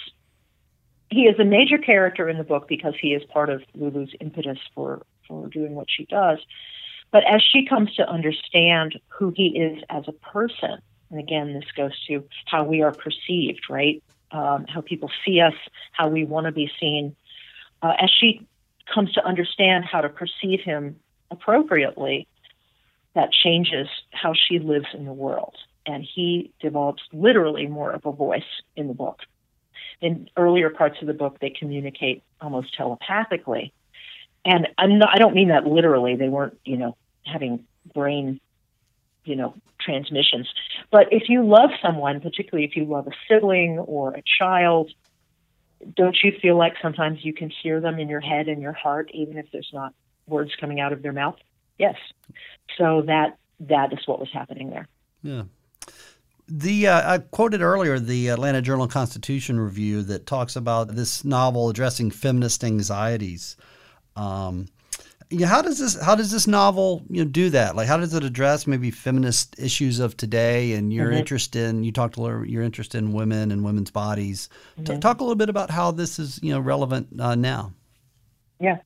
[1.09, 4.59] he is a major character in the book because he is part of Lulu's impetus
[4.75, 6.39] for for doing what she does.
[7.11, 11.71] But as she comes to understand who he is as a person, and again, this
[11.75, 14.03] goes to how we are perceived, right?
[14.31, 15.55] Um, how people see us,
[15.91, 17.15] how we want to be seen.
[17.81, 18.45] Uh, as she
[18.93, 20.99] comes to understand how to perceive him
[21.31, 22.27] appropriately,
[23.15, 25.55] that changes how she lives in the world.
[25.87, 28.43] And he develops literally more of a voice
[28.75, 29.21] in the book
[30.01, 33.73] in earlier parts of the book, they communicate almost telepathically.
[34.45, 36.15] And I'm not, I don't mean that literally.
[36.15, 38.39] They weren't, you know, having brain,
[39.25, 39.55] you know,
[39.89, 40.47] transmissions.
[40.91, 44.91] But if you love someone, particularly if you love a sibling or a child,
[45.95, 49.09] don't you feel like sometimes you can hear them in your head and your heart,
[49.13, 49.93] even if there's not
[50.27, 51.37] words coming out of their mouth?
[51.77, 51.95] Yes.
[52.77, 54.87] So that that is what was happening there.
[55.23, 55.43] Yeah.
[56.47, 61.69] The uh, I quoted earlier the Atlanta Journal Constitution review that talks about this novel
[61.69, 63.55] addressing feminist anxieties.
[64.15, 64.67] Um,
[65.29, 67.75] you know, how does this how does this novel you know do that?
[67.75, 71.17] Like, how does it address maybe feminist issues of today and your mm-hmm.
[71.17, 71.83] interest in?
[71.83, 72.45] You talked a little.
[72.45, 74.49] Your interest in women and women's bodies.
[74.73, 74.95] Mm-hmm.
[74.95, 77.73] T- talk a little bit about how this is you know relevant uh, now.
[78.59, 78.77] Yeah,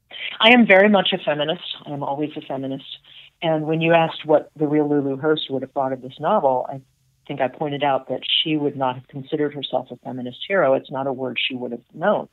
[0.42, 1.64] I am very much a feminist.
[1.86, 2.98] I'm always a feminist.
[3.42, 6.66] And when you asked what the real Lulu Hurst would have thought of this novel,
[6.70, 6.82] I
[7.28, 10.74] think I pointed out that she would not have considered herself a feminist hero.
[10.74, 12.28] It's not a word she would have known.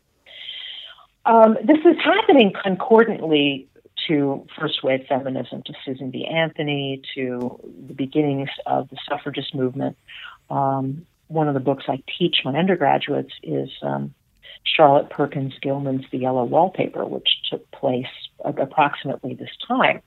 [1.25, 3.69] Um, this is happening concordantly
[4.09, 6.27] to first wave feminism, to Susan B.
[6.27, 9.97] Anthony, to the beginnings of the suffragist movement.
[10.49, 14.15] Um, one of the books I teach my undergraduates is um,
[14.65, 18.07] Charlotte Perkins Gilman's The Yellow Wallpaper, which took place
[18.45, 20.03] approximately this time.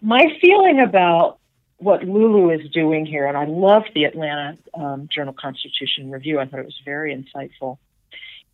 [0.00, 1.38] My feeling about
[1.78, 6.38] what Lulu is doing here, and I loved the Atlanta um, Journal Constitution review.
[6.38, 7.78] I thought it was very insightful.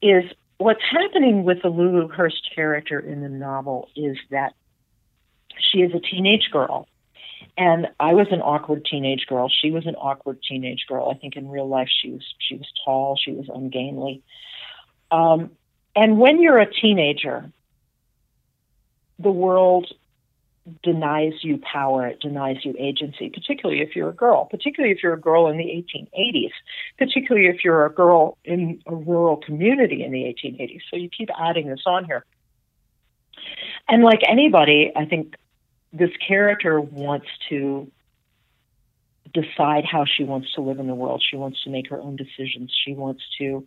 [0.00, 0.24] Is
[0.58, 4.54] what's happening with the Lulu Hurst character in the novel is that
[5.58, 6.88] she is a teenage girl,
[7.56, 9.48] and I was an awkward teenage girl.
[9.48, 11.10] She was an awkward teenage girl.
[11.10, 14.22] I think in real life she was she was tall, she was ungainly.
[15.10, 15.50] Um,
[15.94, 17.50] and when you're a teenager,
[19.18, 19.90] the world
[20.82, 25.12] denies you power, it denies you agency, particularly if you're a girl, particularly if you're
[25.12, 26.50] a girl in the 1880s,
[26.98, 30.80] particularly if you're a girl in a rural community in the 1880s.
[30.90, 32.24] So you keep adding this on here.
[33.88, 35.36] And like anybody, I think
[35.92, 37.90] this character wants to
[39.32, 41.22] decide how she wants to live in the world.
[41.28, 42.74] She wants to make her own decisions.
[42.84, 43.66] She wants to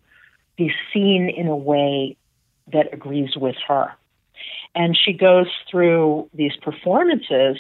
[0.58, 2.18] be seen in a way
[2.72, 3.94] that agrees with her.
[4.76, 7.58] And she goes through these performances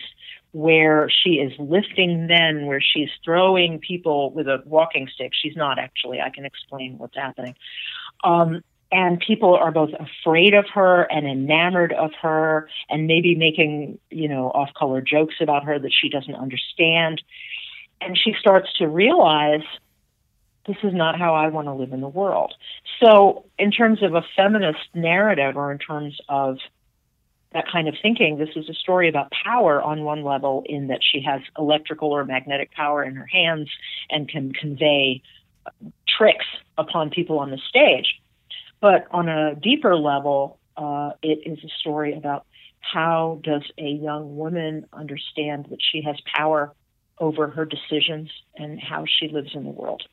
[0.51, 5.31] where she is lifting men, where she's throwing people with a walking stick.
[5.33, 6.21] She's not actually.
[6.21, 7.55] I can explain what's happening.
[8.23, 13.99] Um, and people are both afraid of her and enamored of her and maybe making,
[14.09, 17.21] you know, off color jokes about her that she doesn't understand.
[18.01, 19.61] And she starts to realize
[20.69, 22.53] this is not how I want to live in the world.
[23.03, 26.59] So, in terms of a feminist narrative or in terms of
[27.53, 28.37] that kind of thinking.
[28.37, 32.23] This is a story about power on one level, in that she has electrical or
[32.23, 33.69] magnetic power in her hands
[34.09, 35.21] and can convey
[36.07, 36.45] tricks
[36.77, 38.19] upon people on the stage.
[38.81, 42.45] But on a deeper level, uh, it is a story about
[42.79, 46.73] how does a young woman understand that she has power
[47.17, 50.03] over her decisions and how she lives in the world.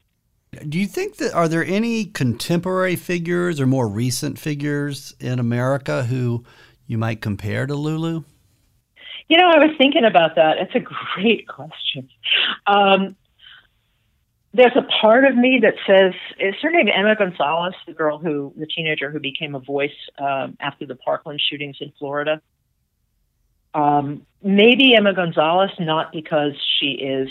[0.68, 6.04] Do you think that are there any contemporary figures or more recent figures in America
[6.04, 6.44] who
[6.86, 8.24] you might compare to Lulu?
[9.28, 10.58] You know, I was thinking about that.
[10.58, 12.08] It's a great question.
[12.66, 13.16] Um,
[14.54, 18.54] there's a part of me that says, is her name Emma Gonzalez, the girl who,
[18.56, 22.40] the teenager who became a voice um, after the Parkland shootings in Florida?
[23.74, 27.28] Um, maybe Emma Gonzalez, not because she is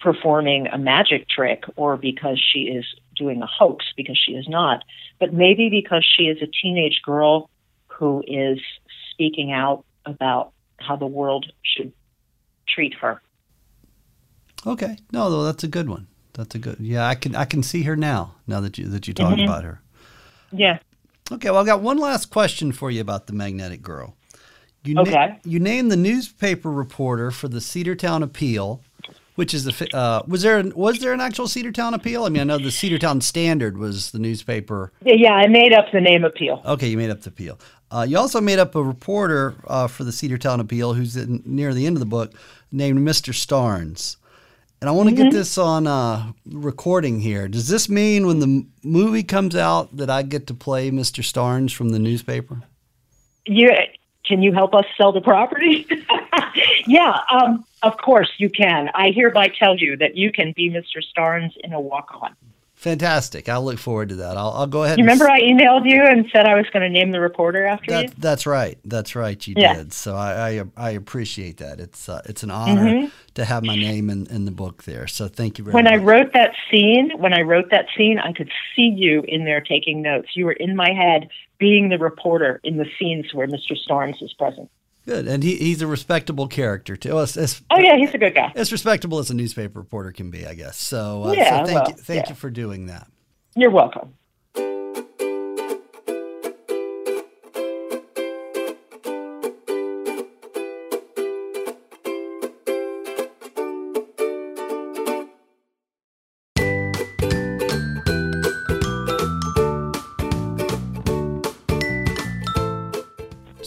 [0.00, 2.84] performing a magic trick or because she is
[3.16, 4.84] doing a hoax, because she is not,
[5.18, 7.50] but maybe because she is a teenage girl
[7.88, 8.60] who is
[9.10, 11.92] speaking out about how the world should
[12.68, 13.20] treat her.
[14.66, 16.06] Okay, no, though that's a good one.
[16.34, 16.76] That's a good.
[16.78, 18.36] Yeah, I can I can see her now.
[18.46, 19.42] Now that you that you talk mm-hmm.
[19.42, 19.80] about her.
[20.52, 20.78] Yeah.
[21.30, 24.16] Okay, well, I got one last question for you about the Magnetic Girl.
[24.84, 25.12] You okay.
[25.12, 28.82] Na- you named the newspaper reporter for the Cedartown Appeal,
[29.38, 32.24] which is the uh, was there an, was there an actual Cedartown Appeal?
[32.24, 34.92] I mean, I know the Cedartown Standard was the newspaper.
[35.04, 36.60] Yeah, yeah I made up the name Appeal.
[36.64, 37.56] Okay, you made up the Appeal.
[37.88, 41.72] Uh, you also made up a reporter uh, for the Cedartown Appeal, who's in, near
[41.72, 42.32] the end of the book,
[42.72, 43.32] named Mr.
[43.32, 44.16] Starnes.
[44.80, 45.26] And I want to mm-hmm.
[45.26, 47.46] get this on uh, recording here.
[47.46, 51.22] Does this mean when the movie comes out that I get to play Mr.
[51.22, 52.62] Starnes from the newspaper?
[53.46, 53.70] You
[54.28, 55.86] can you help us sell the property?
[56.88, 58.90] yeah, um, of course you can.
[58.94, 61.02] I hereby tell you that you can be Mr.
[61.16, 62.34] Starnes in a walk on.
[62.78, 63.48] Fantastic.
[63.48, 64.36] I'll look forward to that.
[64.36, 64.98] I'll, I'll go ahead.
[64.98, 67.90] You remember I emailed you and said I was going to name the reporter after
[67.90, 68.10] that, you?
[68.16, 68.78] That's right.
[68.84, 69.44] That's right.
[69.48, 69.74] You yeah.
[69.74, 69.92] did.
[69.92, 71.80] So I, I, I appreciate that.
[71.80, 73.06] It's uh, it's an honor mm-hmm.
[73.34, 75.08] to have my name in, in the book there.
[75.08, 75.94] So thank you very when much.
[75.94, 79.44] When I wrote that scene, when I wrote that scene, I could see you in
[79.44, 80.28] there taking notes.
[80.36, 83.76] You were in my head being the reporter in the scenes where Mr.
[83.88, 84.70] Starnes is present.
[85.08, 87.18] Good, and he, he's a respectable character too.
[87.18, 88.52] As, as, oh yeah, he's a good guy.
[88.54, 90.76] As respectable as a newspaper reporter can be, I guess.
[90.76, 92.28] So, uh, yeah, so thank well, you, thank yeah.
[92.28, 93.06] you for doing that.
[93.56, 94.12] You're welcome.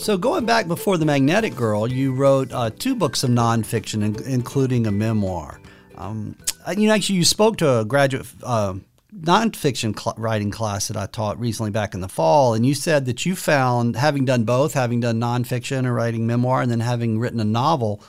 [0.02, 4.24] So, going back before The Magnetic Girl, you wrote uh, two books of nonfiction, in-
[4.24, 5.62] including a memoir.
[5.96, 6.36] Um,
[6.76, 8.74] you know, actually, you spoke to a graduate uh,
[9.16, 13.06] nonfiction cl- writing class that I taught recently back in the fall, and you said
[13.06, 17.20] that you found, having done both, having done nonfiction or writing memoir, and then having
[17.20, 18.02] written a novel,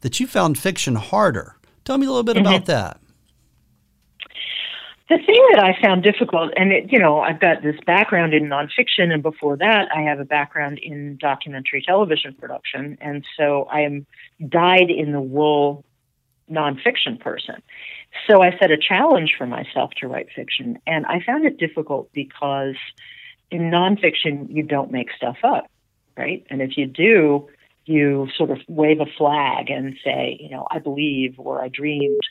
[0.00, 1.54] that you found fiction harder.
[1.84, 2.46] Tell me a little bit mm-hmm.
[2.46, 3.00] about that.
[5.08, 8.48] The thing that I found difficult, and it, you know, I've got this background in
[8.48, 13.82] nonfiction, and before that, I have a background in documentary television production, and so I
[13.82, 14.06] am
[14.48, 15.84] dyed in the wool
[16.50, 17.62] nonfiction person.
[18.28, 22.10] So I set a challenge for myself to write fiction, and I found it difficult
[22.12, 22.76] because
[23.50, 25.70] in nonfiction you don't make stuff up,
[26.16, 26.44] right?
[26.50, 27.48] And if you do,
[27.84, 32.22] you sort of wave a flag and say, you know, I believe or I dreamed.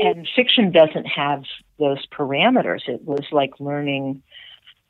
[0.00, 1.44] And fiction doesn't have
[1.78, 2.88] those parameters.
[2.88, 4.22] It was like learning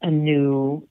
[0.03, 0.87] a new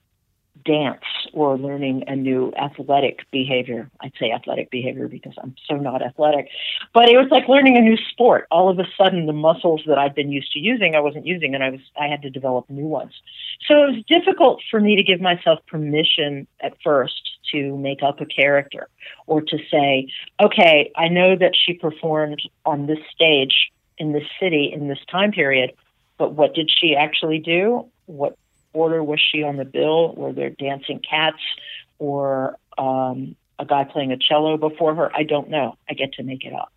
[0.65, 3.89] dance or learning a new athletic behavior.
[4.01, 6.49] I'd say athletic behavior because I'm so not athletic.
[6.93, 8.47] But it was like learning a new sport.
[8.51, 11.55] All of a sudden the muscles that I'd been used to using I wasn't using
[11.55, 13.13] and I was I had to develop new ones.
[13.67, 18.19] So it was difficult for me to give myself permission at first to make up
[18.19, 18.89] a character
[19.25, 20.07] or to say,
[20.41, 25.31] okay, I know that she performed on this stage in this city in this time
[25.31, 25.73] period,
[26.17, 27.85] but what did she actually do?
[28.05, 28.37] What
[28.73, 30.13] order was she on the bill?
[30.13, 31.41] Were there dancing cats
[31.99, 35.11] or um, a guy playing a cello before her?
[35.15, 35.75] I don't know.
[35.89, 36.71] I get to make it up.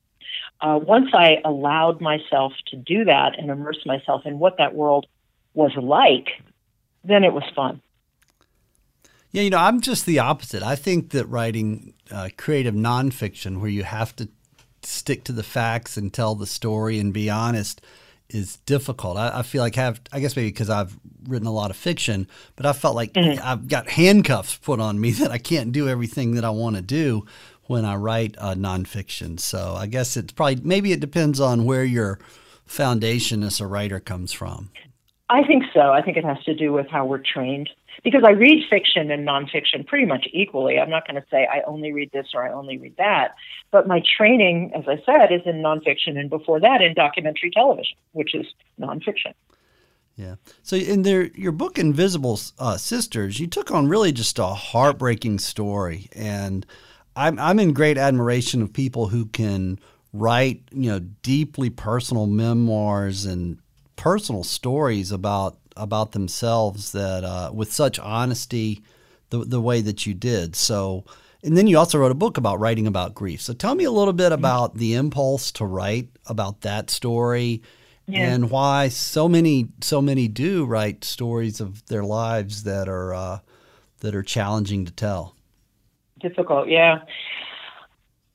[0.61, 5.07] Uh, once I allowed myself to do that and immerse myself in what that world
[5.55, 6.29] was like,
[7.03, 7.81] then it was fun.
[9.33, 10.63] Yeah, you know, I'm just the opposite.
[10.63, 14.29] I think that writing uh, creative nonfiction, where you have to
[14.83, 17.81] stick to the facts and tell the story and be honest,
[18.29, 19.17] is difficult.
[19.17, 22.29] I, I, feel like have I guess maybe because I've written a lot of fiction,
[22.57, 23.41] but I felt like mm-hmm.
[23.43, 26.83] I've got handcuffs put on me that I can't do everything that I want to
[26.83, 27.27] do
[27.65, 29.39] when I write uh, nonfiction.
[29.39, 32.19] So I guess it's probably maybe it depends on where your
[32.67, 34.71] foundation as a writer comes from.
[35.29, 35.93] I think so.
[35.93, 37.71] I think it has to do with how we're trained
[38.03, 40.79] because I read fiction and nonfiction pretty much equally.
[40.79, 43.35] I'm not going to say I only read this or I only read that,
[43.71, 47.97] but my training, as I said, is in nonfiction, and before that, in documentary television,
[48.13, 48.47] which is
[48.81, 49.35] nonfiction.
[50.17, 50.35] Yeah.
[50.63, 55.39] So in their your book Invisible uh, Sisters, you took on really just a heartbreaking
[55.39, 56.67] story, and
[57.17, 59.79] I'm I'm in great admiration of people who can
[60.13, 63.61] write you know deeply personal memoirs and
[63.97, 68.83] personal stories about about themselves that uh, with such honesty,
[69.31, 70.55] the the way that you did.
[70.55, 71.05] So,
[71.43, 73.41] and then you also wrote a book about writing about grief.
[73.41, 77.63] So, tell me a little bit about the impulse to write about that story.
[78.07, 78.33] Yeah.
[78.33, 83.39] And why so many so many do write stories of their lives that are uh,
[84.01, 85.37] that are challenging to tell.
[86.19, 87.03] Difficult, yeah.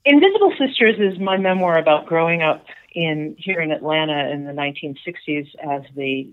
[0.05, 5.47] Invisible Sisters is my memoir about growing up in here in Atlanta in the 1960s
[5.61, 6.29] as the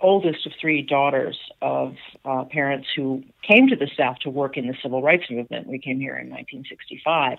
[0.00, 4.66] oldest of three daughters of uh, parents who came to the South to work in
[4.66, 5.66] the civil rights movement.
[5.66, 7.38] We came here in 1965.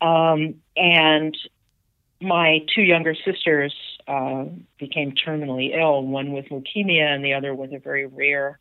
[0.00, 1.36] Um, and
[2.20, 3.74] my two younger sisters
[4.06, 4.44] uh,
[4.78, 8.58] became terminally ill, one with leukemia and the other with a very rare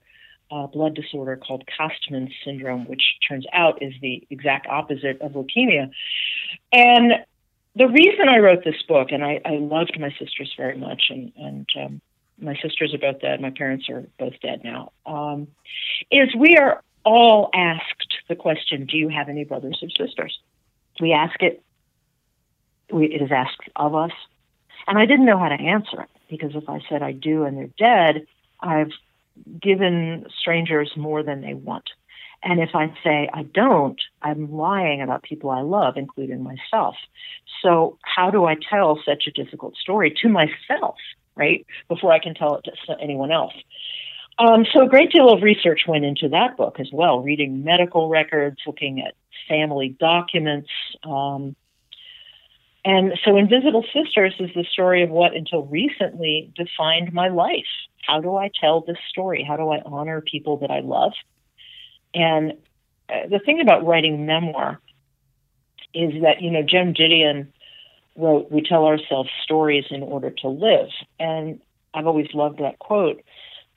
[0.52, 5.92] uh, blood disorder called Castman syndrome, which turns out is the exact opposite of leukemia.
[6.72, 7.14] And
[7.76, 11.32] the reason I wrote this book, and I, I loved my sisters very much, and,
[11.38, 12.02] and um,
[12.42, 15.48] my sisters are both dead, my parents are both dead now, um,
[16.12, 20.38] is we are all asked the question Do you have any brothers or sisters?
[21.00, 21.64] We ask it,
[22.92, 24.12] we, it is asked of us.
[24.88, 27.58] And I didn't know how to answer it because if I said I do and
[27.58, 28.26] they're dead,
[28.60, 28.92] I've
[29.62, 31.90] given strangers more than they want.
[32.42, 36.96] And if I say I don't, I'm lying about people I love, including myself.
[37.62, 40.96] So, how do I tell such a difficult story to myself,
[41.40, 43.54] right, before I can tell it to anyone else?
[44.38, 48.08] Um, so, a great deal of research went into that book as well, reading medical
[48.10, 49.14] records, looking at
[49.48, 50.70] family documents.
[51.04, 51.56] Um,
[52.86, 57.68] and so, Invisible Sisters is the story of what, until recently, defined my life.
[58.08, 59.44] How do I tell this story?
[59.46, 61.12] How do I honor people that I love?
[62.14, 62.54] And
[63.10, 64.80] uh, the thing about writing memoir
[65.94, 67.48] is that, you know, Joan Didion
[68.20, 70.90] wrote, We tell ourselves stories in order to live.
[71.20, 71.62] And
[71.94, 73.22] I've always loved that quote.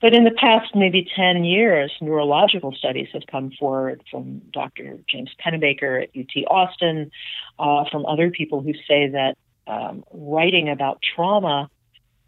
[0.01, 4.99] But in the past maybe 10 years, neurological studies have come forward from Dr.
[5.07, 7.09] James Pennebaker at UT Austin,
[7.57, 11.69] uh, from other people who say that um, writing about trauma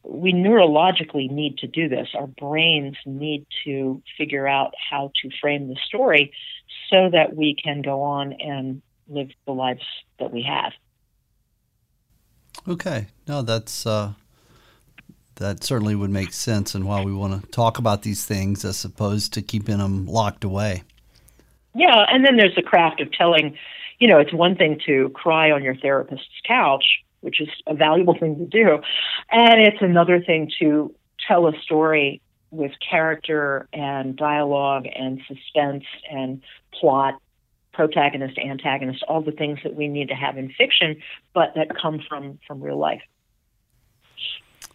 [0.07, 2.09] we neurologically need to do this.
[2.13, 6.31] Our brains need to figure out how to frame the story
[6.89, 9.83] so that we can go on and live the lives
[10.19, 10.73] that we have.
[12.67, 14.13] Okay, no, that's uh,
[15.35, 18.83] that certainly would make sense, and why we want to talk about these things as
[18.83, 20.83] opposed to keeping them locked away.
[21.75, 23.57] Yeah, and then there's the craft of telling.
[23.99, 26.83] You know, it's one thing to cry on your therapist's couch,
[27.21, 28.79] which is a valuable thing to do.
[29.31, 30.93] And it's another thing to
[31.27, 36.41] tell a story with character and dialogue and suspense and
[36.73, 37.15] plot,
[37.75, 41.01] protagonist, antagonist, all the things that we need to have in fiction,
[41.33, 43.01] but that come from from real life.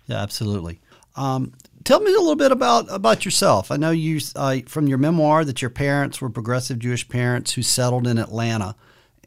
[0.07, 0.81] Yeah, absolutely.
[1.17, 1.53] Um,
[1.85, 3.71] tell me a little bit about about yourself.
[3.71, 7.63] I know you uh, from your memoir that your parents were progressive Jewish parents who
[7.63, 8.77] settled in Atlanta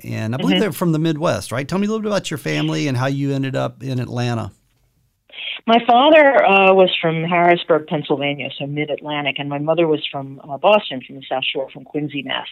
[0.01, 0.61] and I believe mm-hmm.
[0.61, 1.67] they're from the Midwest, right?
[1.67, 4.51] Tell me a little bit about your family and how you ended up in Atlanta.
[5.67, 10.41] My father uh, was from Harrisburg, Pennsylvania, so mid Atlantic, and my mother was from
[10.43, 12.47] uh, Boston, from the South Shore, from Quincy, Mass.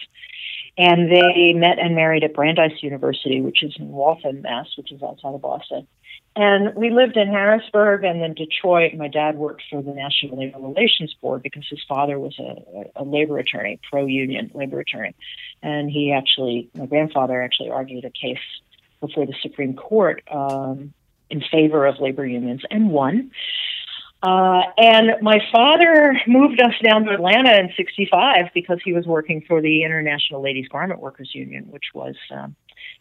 [0.78, 5.02] And they met and married at Brandeis University, which is in Waltham, Mass, which is
[5.02, 5.86] outside of Boston.
[6.34, 8.94] And we lived in Harrisburg and then Detroit.
[8.94, 13.04] My dad worked for the National Labor Relations Board because his father was a, a
[13.04, 15.14] labor attorney, pro union labor attorney.
[15.62, 18.38] And he actually, my grandfather actually argued a case
[19.00, 20.94] before the Supreme Court um,
[21.28, 23.30] in favor of labor unions and won.
[24.22, 29.42] Uh, and my father moved us down to Atlanta in 65 because he was working
[29.48, 32.54] for the International Ladies Garment Workers Union, which was um,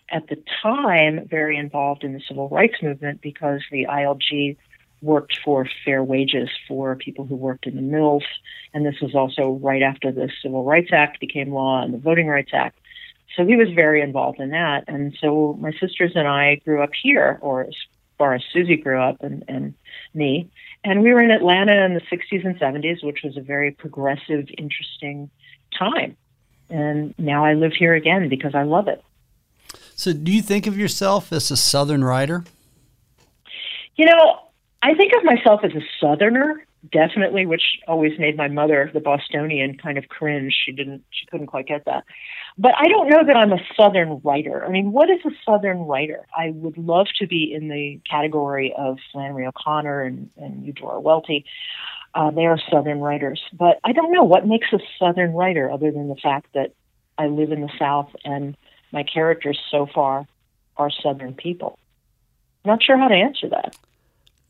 [0.10, 4.58] at the time very involved in the civil rights movement because the ILG
[5.04, 8.24] worked for fair wages for people who worked in the mills.
[8.74, 12.28] And this was also right after the Civil Rights Act became law and the Voting
[12.28, 12.80] Rights Act.
[13.36, 14.86] So he was very involved in that.
[14.88, 17.76] And so my sisters and I grew up here, or as
[18.18, 19.74] far as Susie grew up and, and
[20.14, 20.50] me.
[20.84, 24.48] And we were in Atlanta in the 60s and 70s, which was a very progressive,
[24.58, 25.30] interesting
[25.78, 26.18] time.
[26.70, 29.04] And now I live here again because I love it.
[29.96, 32.44] So, do you think of yourself as a Southern writer?
[33.96, 34.40] You know,
[34.82, 39.78] I think of myself as a Southerner, definitely, which always made my mother, the Bostonian,
[39.78, 40.56] kind of cringe.
[40.66, 42.06] She didn't, she couldn't quite get that.
[42.62, 44.64] But I don't know that I'm a Southern writer.
[44.64, 46.28] I mean, what is a Southern writer?
[46.38, 51.44] I would love to be in the category of Flannery O'Connor and, and Eudora Welty.
[52.14, 53.42] Uh, they are Southern writers.
[53.52, 56.76] But I don't know what makes a Southern writer other than the fact that
[57.18, 58.56] I live in the South and
[58.92, 60.28] my characters so far
[60.78, 61.80] are Southern people.
[62.64, 63.76] I'm Not sure how to answer that.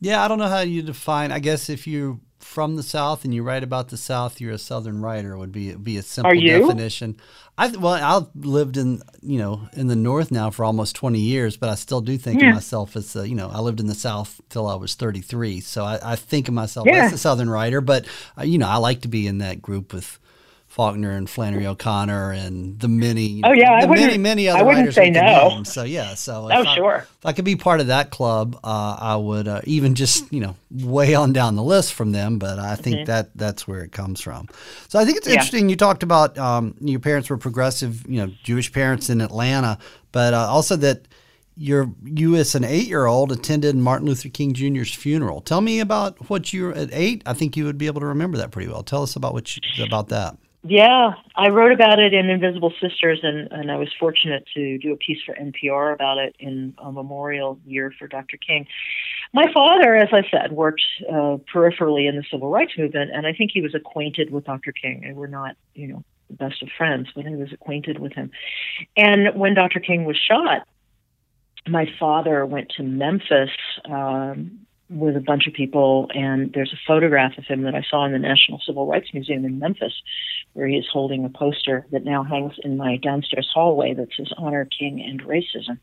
[0.02, 1.32] Yeah, I don't know how you define.
[1.32, 4.58] I guess if you're from the South and you write about the South, you're a
[4.58, 5.38] Southern writer.
[5.38, 7.18] Would be be a simple definition.
[7.58, 11.58] I well, I've lived in you know in the North now for almost 20 years,
[11.58, 12.50] but I still do think yeah.
[12.50, 15.62] of myself as a, you know I lived in the South till I was 33,
[15.62, 17.06] so I, I think of myself yeah.
[17.06, 17.82] as a Southern writer.
[17.82, 18.06] But
[18.38, 20.20] uh, you know I like to be in that group with
[20.72, 24.80] Faulkner and Flannery O'Connor and the many oh yeah the many many other I wouldn't
[24.84, 25.64] writers say no.
[25.64, 28.98] So yeah, so oh I, sure if I could be part of that club, uh,
[28.98, 32.40] I would uh, even just you know way on down the list from them.
[32.40, 33.06] But I think mm-hmm.
[33.08, 34.48] that that's where it comes from.
[34.88, 35.34] So I think it's yeah.
[35.34, 35.68] interesting.
[35.68, 39.78] You talked about um, your parents were progressive, you know, Jewish parents in Atlanta,
[40.14, 41.06] but uh, also that
[41.58, 45.42] you're you as an eight year old attended Martin Luther King Jr.'s funeral.
[45.42, 47.24] Tell me about what you were at eight.
[47.26, 48.84] I think you would be able to remember that pretty well.
[48.84, 50.38] Tell us about what you, about that.
[50.64, 54.94] Yeah, I wrote about it in Invisible Sisters, and, and I was fortunate to do
[54.94, 58.38] a piece for NPR about it in a memorial year for Dr.
[58.38, 58.68] King.
[59.34, 63.34] My father, as I said, worked uh, peripherally in the civil rights movement, and I
[63.34, 64.72] think he was acquainted with Dr.
[64.72, 65.12] King.
[65.16, 68.30] We're not, you know, the best of friends, but he was acquainted with him.
[68.96, 69.80] And when Dr.
[69.80, 70.68] King was shot,
[71.68, 73.50] my father went to Memphis
[73.86, 78.06] um, with a bunch of people, and there's a photograph of him that I saw
[78.06, 79.94] in the National Civil Rights Museum in Memphis,
[80.54, 84.34] where he is holding a poster that now hangs in my downstairs hallway that says
[84.38, 85.80] Honor King and Racism.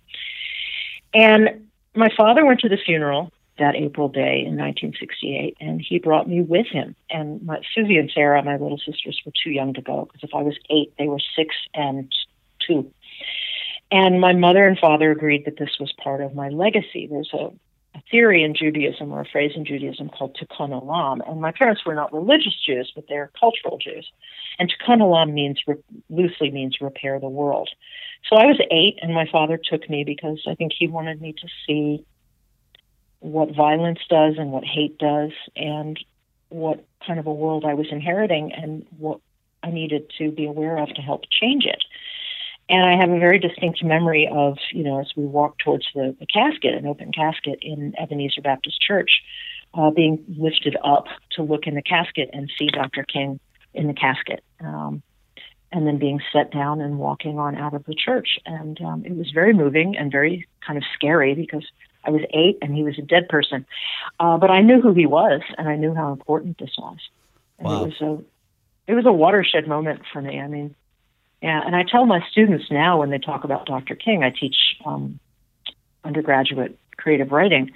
[1.14, 6.28] And my father went to the funeral that April day in 1968, and he brought
[6.28, 6.94] me with him.
[7.10, 10.34] And my, Susie and Sarah, my little sisters, were too young to go because if
[10.34, 12.12] I was eight, they were six and
[12.64, 12.92] two.
[13.90, 17.08] And my mother and father agreed that this was part of my legacy.
[17.10, 17.50] There's a a
[18.10, 21.18] theory in Judaism or a phrase in Judaism called tikkun olam.
[21.28, 24.10] And my parents were not religious Jews, but they're cultural Jews.
[24.58, 25.60] And tikkun olam means
[26.08, 27.70] loosely means repair the world.
[28.28, 31.32] So I was eight, and my father took me because I think he wanted me
[31.34, 32.04] to see
[33.20, 35.98] what violence does and what hate does, and
[36.48, 39.20] what kind of a world I was inheriting, and what
[39.62, 41.82] I needed to be aware of to help change it.
[42.68, 46.14] And I have a very distinct memory of, you know, as we walked towards the,
[46.20, 49.22] the casket, an open casket in Ebenezer Baptist Church,
[49.74, 53.04] uh, being lifted up to look in the casket and see Dr.
[53.04, 53.40] King
[53.74, 54.42] in the casket.
[54.60, 55.02] Um,
[55.70, 58.38] and then being set down and walking on out of the church.
[58.46, 61.66] And um, it was very moving and very kind of scary because
[62.04, 63.66] I was eight and he was a dead person.
[64.18, 66.98] Uh, but I knew who he was and I knew how important this was.
[67.58, 67.84] And wow.
[67.84, 68.24] it was a
[68.90, 70.40] it was a watershed moment for me.
[70.40, 70.74] I mean,
[71.42, 73.94] yeah, and I tell my students now when they talk about Dr.
[73.94, 75.20] King, I teach um,
[76.04, 77.70] undergraduate creative writing.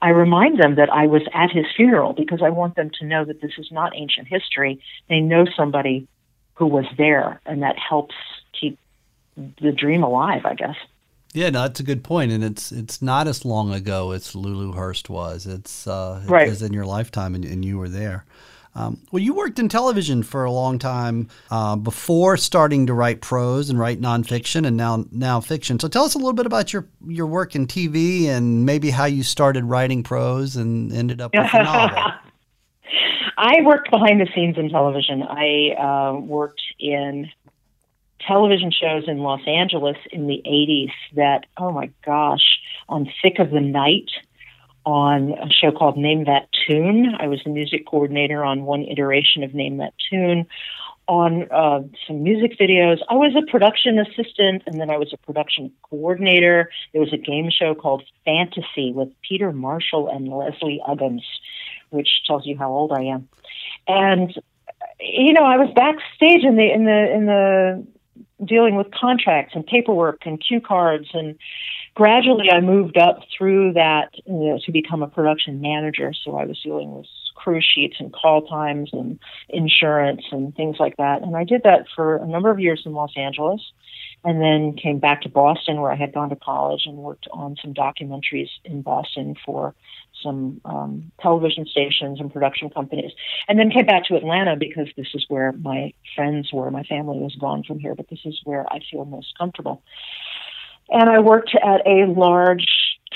[0.00, 3.24] I remind them that I was at his funeral because I want them to know
[3.24, 4.80] that this is not ancient history.
[5.08, 6.08] They know somebody
[6.54, 8.14] who was there, and that helps
[8.58, 8.78] keep
[9.36, 10.76] the dream alive, I guess.
[11.32, 14.72] Yeah, no, that's a good point, and it's it's not as long ago as Lulu
[14.72, 15.46] Hurst was.
[15.46, 18.24] It's uh, it was in your lifetime, and, and you were there.
[18.76, 23.22] Um, well, you worked in television for a long time uh, before starting to write
[23.22, 25.80] prose and write nonfiction, and now now fiction.
[25.80, 29.06] So tell us a little bit about your your work in TV and maybe how
[29.06, 31.98] you started writing prose and ended up with a novel.
[33.38, 35.22] I worked behind the scenes in television.
[35.22, 37.30] I uh, worked in
[38.26, 42.58] television shows in Los Angeles in the 80s that, oh my gosh,
[42.88, 44.10] on Thicke of the Night
[44.84, 47.14] on a show called Name That Tune.
[47.18, 50.46] I was the music coordinator on one iteration of Name That Tune.
[51.08, 55.16] On uh, some music videos, I was a production assistant, and then I was a
[55.18, 56.68] production coordinator.
[56.92, 61.22] There was a game show called Fantasy with Peter Marshall and Leslie Uggams,
[61.90, 63.28] which tells you how old I am.
[63.86, 64.34] And
[64.98, 67.86] you know, I was backstage in the in the in the
[68.44, 71.38] dealing with contracts and paperwork and cue cards and
[71.94, 76.12] gradually I moved up through that you know, to become a production manager.
[76.24, 79.18] So I was dealing with crew sheets and call times and
[79.48, 81.22] insurance and things like that.
[81.22, 83.60] And I did that for a number of years in Los Angeles
[84.26, 87.56] and then came back to Boston where I had gone to college and worked on
[87.62, 89.72] some documentaries in Boston for
[90.20, 93.12] some um, television stations and production companies.
[93.46, 96.68] And then came back to Atlanta because this is where my friends were.
[96.72, 99.80] My family was gone from here, but this is where I feel most comfortable.
[100.88, 102.66] And I worked at a large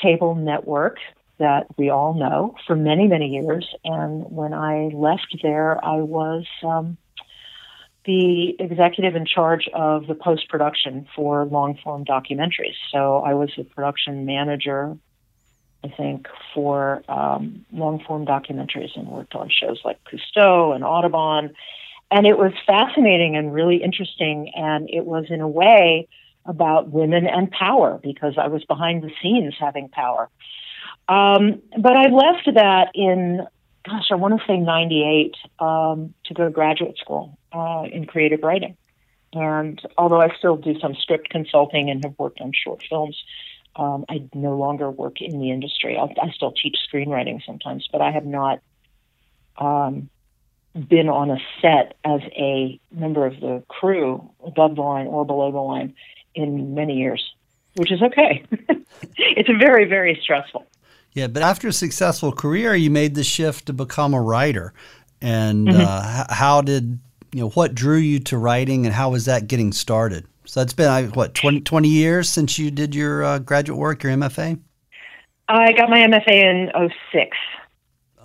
[0.01, 0.99] cable network
[1.39, 3.67] that we all know for many, many years.
[3.85, 6.99] And when I left there, I was um,
[8.05, 12.77] the executive in charge of the post production for long form documentaries.
[12.91, 14.97] So I was a production manager,
[15.85, 21.53] I think, for um, long form documentaries and worked on shows like Cousteau and Audubon.
[22.11, 24.51] And it was fascinating and really interesting.
[24.55, 26.09] And it was, in a way,
[26.47, 30.29] about women and power because I was behind the scenes having power.
[31.09, 33.47] Um, but I left that in,
[33.85, 38.43] gosh, I want to say 98 um, to go to graduate school uh, in creative
[38.43, 38.77] writing.
[39.33, 43.17] And although I still do some script consulting and have worked on short films,
[43.77, 45.97] um, I no longer work in the industry.
[45.97, 48.61] I'll, i still teach screenwriting sometimes, but I have not
[49.57, 50.11] um,
[50.75, 55.53] been on a set as a member of the crew above the line or below
[55.53, 55.95] the line
[56.35, 57.35] in many years,
[57.77, 58.45] which is okay.
[59.17, 60.67] it's very, very stressful.
[61.13, 64.73] Yeah, but after a successful career, you made the shift to become a writer.
[65.21, 65.81] And mm-hmm.
[65.81, 66.99] uh, how did,
[67.33, 70.27] you know, what drew you to writing and how was that getting started?
[70.45, 74.13] So it's been what 20, 20 years since you did your uh, graduate work, your
[74.13, 74.59] MFA.
[75.49, 76.71] I got my MFA in
[77.13, 77.37] 06.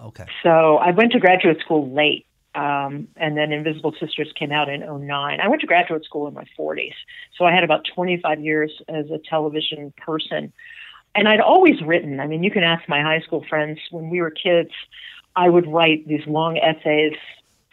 [0.04, 0.26] Okay.
[0.44, 2.26] So I went to graduate school late.
[2.54, 5.40] Um, and then Invisible Sisters came out in 09.
[5.42, 6.94] I went to graduate school in my 40s.
[7.38, 10.54] So I had about 25 years as a television person.
[11.16, 12.20] And I'd always written.
[12.20, 14.72] I mean, you can ask my high school friends when we were kids,
[15.36, 17.14] I would write these long essays,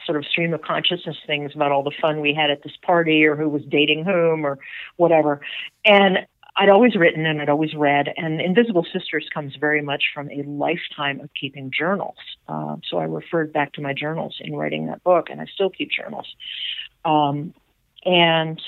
[0.06, 3.24] sort of stream of consciousness things about all the fun we had at this party
[3.24, 4.58] or who was dating whom or
[4.96, 5.40] whatever.
[5.84, 6.26] And
[6.56, 10.42] I'd always written and I'd always read, and Invisible Sisters comes very much from a
[10.42, 12.16] lifetime of keeping journals.
[12.46, 15.70] Uh, so I referred back to my journals in writing that book, and I still
[15.70, 16.26] keep journals.
[17.04, 17.54] Um,
[18.04, 18.60] and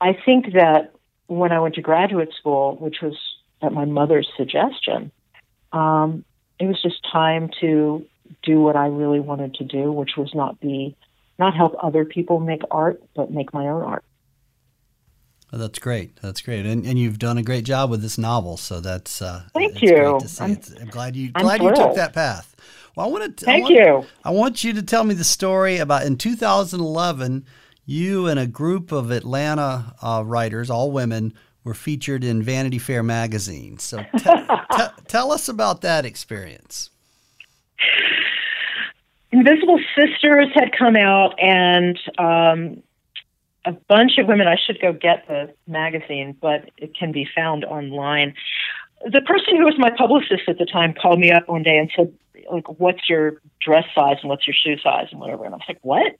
[0.00, 0.92] I think that
[1.26, 3.16] when I went to graduate school, which was
[3.64, 5.10] at my mother's suggestion,
[5.72, 6.24] um,
[6.58, 8.06] it was just time to
[8.42, 10.96] do what I really wanted to do, which was not be,
[11.38, 14.04] not help other people make art, but make my own art.
[15.52, 16.16] Oh, that's great.
[16.20, 18.56] That's great, and and you've done a great job with this novel.
[18.56, 20.18] So that's uh, thank you.
[20.40, 21.78] I'm, I'm, glad you I'm glad thrilled.
[21.78, 22.56] you took that path.
[22.96, 24.06] Well, I want to thank I want, you.
[24.24, 27.44] I want you to tell me the story about in 2011.
[27.86, 31.34] You and a group of Atlanta uh, writers, all women,
[31.64, 33.78] were featured in Vanity Fair magazine.
[33.78, 34.30] So t-
[34.76, 36.90] t- tell us about that experience.
[39.32, 42.82] Invisible Sisters had come out, and um,
[43.64, 44.46] a bunch of women.
[44.46, 48.34] I should go get the magazine, but it can be found online.
[49.04, 51.90] The person who was my publicist at the time called me up one day and
[51.96, 52.12] said,
[52.50, 55.44] like, what's your dress size and what's your shoe size and whatever.
[55.44, 56.16] And I was like, what?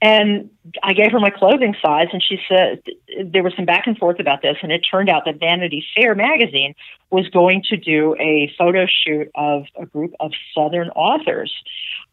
[0.00, 0.50] And
[0.82, 2.82] I gave her my clothing size, and she said
[3.24, 4.56] there was some back and forth about this.
[4.62, 6.74] And it turned out that Vanity Fair magazine
[7.10, 11.52] was going to do a photo shoot of a group of Southern authors,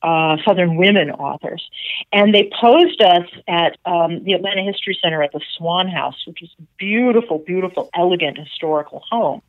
[0.01, 1.69] uh, Southern women authors.
[2.11, 6.41] And they posed us at um, the Atlanta History Center at the Swan House, which
[6.41, 9.41] is a beautiful, beautiful, elegant historical home.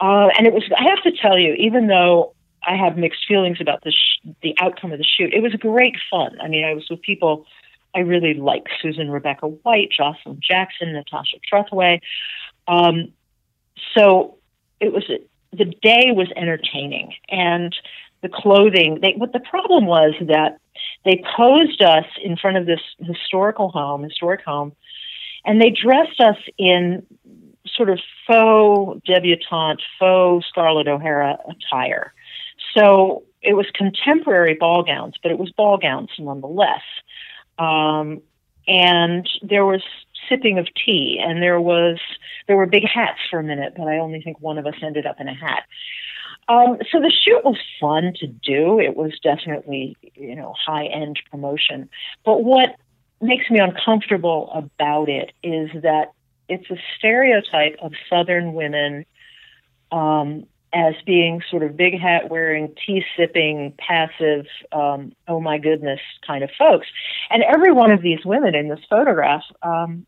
[0.00, 2.32] Uh, and it was, I have to tell you, even though
[2.66, 5.32] I have mixed feelings about the sh- the outcome of the shoot.
[5.32, 6.38] It was great fun.
[6.40, 7.46] I mean, I was with people
[7.94, 12.00] I really like: Susan Rebecca White, Joshilyn Jackson, Natasha Trethewey.
[12.68, 13.12] Um,
[13.96, 14.38] so
[14.80, 15.04] it was
[15.52, 17.74] the day was entertaining, and
[18.22, 18.98] the clothing.
[19.00, 20.58] They, what the problem was that
[21.04, 24.72] they posed us in front of this historical home, historic home,
[25.44, 27.06] and they dressed us in
[27.66, 32.12] sort of faux debutante, faux Scarlett O'Hara attire.
[32.76, 36.82] So it was contemporary ball gowns, but it was ball gowns nonetheless.
[37.58, 38.22] Um,
[38.66, 39.82] and there was
[40.28, 41.98] sipping of tea, and there was
[42.46, 45.06] there were big hats for a minute, but I only think one of us ended
[45.06, 45.64] up in a hat.
[46.48, 48.78] Um, so the shoot was fun to do.
[48.80, 51.88] It was definitely you know high end promotion.
[52.24, 52.76] But what
[53.20, 56.12] makes me uncomfortable about it is that
[56.48, 59.04] it's a stereotype of Southern women
[59.92, 66.00] um, as being sort of big hat wearing, tea sipping, passive, um, oh my goodness
[66.26, 66.86] kind of folks.
[67.28, 70.06] And every one of these women in this photograph um,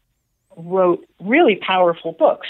[0.56, 2.48] wrote really powerful books.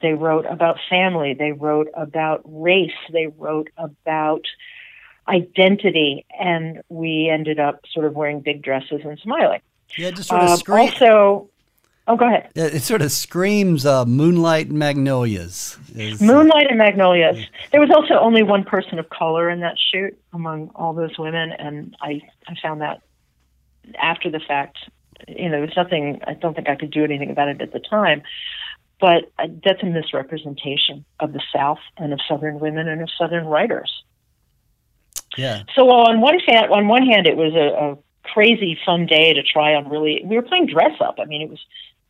[0.00, 4.44] They wrote about family, they wrote about race, they wrote about
[5.26, 9.60] identity, and we ended up sort of wearing big dresses and smiling.
[9.96, 10.88] Yeah, just sort of um, scream.
[10.88, 11.50] Also,
[12.08, 12.50] Oh, go ahead.
[12.54, 15.78] It sort of screams uh, Moonlight and Magnolias.
[15.94, 17.46] Is, uh, Moonlight and Magnolias.
[17.70, 21.52] There was also only one person of color in that shoot among all those women,
[21.52, 23.02] and I, I found that
[24.00, 24.78] after the fact.
[25.26, 27.80] You know, there's nothing, I don't think I could do anything about it at the
[27.80, 28.22] time,
[29.00, 33.44] but uh, that's a misrepresentation of the South and of Southern women and of Southern
[33.44, 34.04] writers.
[35.36, 35.64] Yeah.
[35.74, 37.98] So on one hand, on one hand, it was a, a
[38.32, 41.48] crazy fun day to try on really we were playing dress up i mean it
[41.48, 41.60] was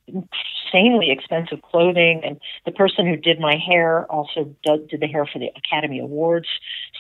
[0.09, 5.39] insanely expensive clothing, and the person who did my hair also did, the hair for
[5.39, 6.49] the Academy Awards.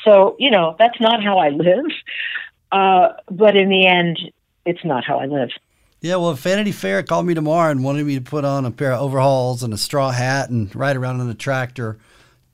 [0.04, 1.86] So you know that's not how I live.
[2.70, 4.18] Uh, but in the end,
[4.66, 5.50] it's not how I live.
[6.00, 8.92] Yeah, well, Vanity Fair called me tomorrow and wanted me to put on a pair
[8.92, 11.98] of overalls and a straw hat and ride around in a tractor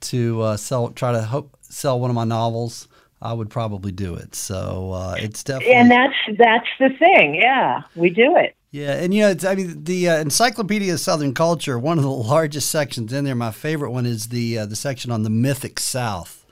[0.01, 2.89] to uh, sell, try to hope, sell one of my novels.
[3.21, 4.35] I would probably do it.
[4.35, 7.35] So uh, it's definitely and that's that's the thing.
[7.37, 8.55] Yeah, we do it.
[8.75, 11.79] Yeah, and you know, I mean, the uh, Encyclopedia of Southern Culture.
[11.79, 13.37] One of the largest sections in there.
[13.37, 16.45] My favorite one is the uh, the section on the mythic South,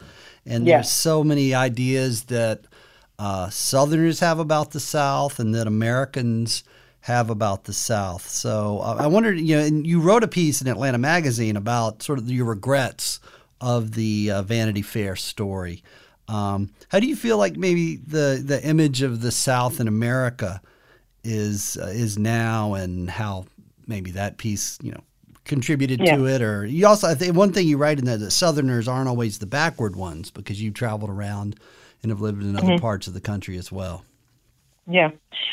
[0.46, 2.60] and there's so many ideas that
[3.18, 6.62] uh, Southerners have about the South, and that Americans
[7.00, 8.28] have about the South.
[8.28, 12.04] So uh, I wondered, you know, and you wrote a piece in Atlanta Magazine about
[12.04, 13.18] sort of your regrets
[13.60, 15.82] of the uh, Vanity Fair story.
[16.28, 20.62] Um, how do you feel like maybe the the image of the South in America?
[21.24, 23.46] Is uh, is now and how
[23.86, 25.02] maybe that piece, you know,
[25.44, 26.16] contributed yeah.
[26.16, 26.42] to it.
[26.42, 29.38] Or you also, I think one thing you write in there that Southerners aren't always
[29.38, 31.58] the backward ones because you've traveled around
[32.02, 32.80] and have lived in other mm-hmm.
[32.80, 34.04] parts of the country as well.
[34.88, 35.10] Yeah.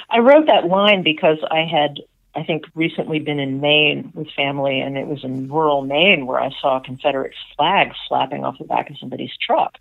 [0.09, 1.99] I wrote that line because I had,
[2.35, 6.39] I think, recently been in Maine with family, and it was in rural Maine where
[6.39, 9.77] I saw a Confederate flag flapping off the back of somebody's truck.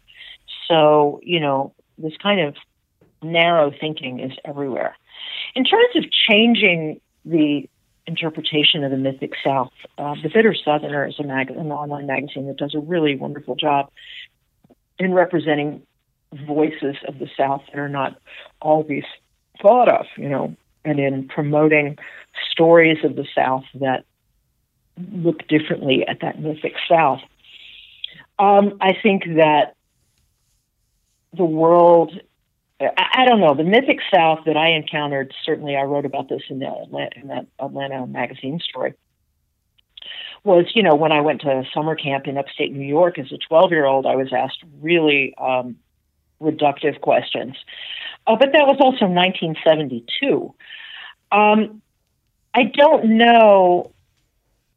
[0.66, 2.56] So, you know, this kind of
[3.22, 4.96] narrow thinking is everywhere.
[5.54, 7.68] In terms of changing the
[8.06, 12.46] interpretation of the mythic South, uh, The Bitter Southerner is a mag- an online magazine
[12.46, 13.90] that does a really wonderful job
[14.98, 15.82] in representing
[16.46, 18.18] voices of the South that are not
[18.60, 19.04] always
[19.60, 21.98] thought of, you know, and in promoting
[22.50, 24.04] stories of the South that
[25.12, 27.20] look differently at that mythic South.
[28.38, 29.74] Um, I think that
[31.36, 32.18] the world,
[32.80, 36.60] I, don't know, the mythic South that I encountered, certainly I wrote about this in,
[36.60, 38.94] the, in that Atlanta magazine story,
[40.44, 43.38] was, you know, when I went to summer camp in upstate New York as a
[43.38, 45.76] 12 year old, I was asked really um,
[46.40, 47.56] reductive questions.
[48.26, 50.54] Uh, but that was also 1972.
[51.32, 51.82] Um,
[52.54, 53.92] I don't know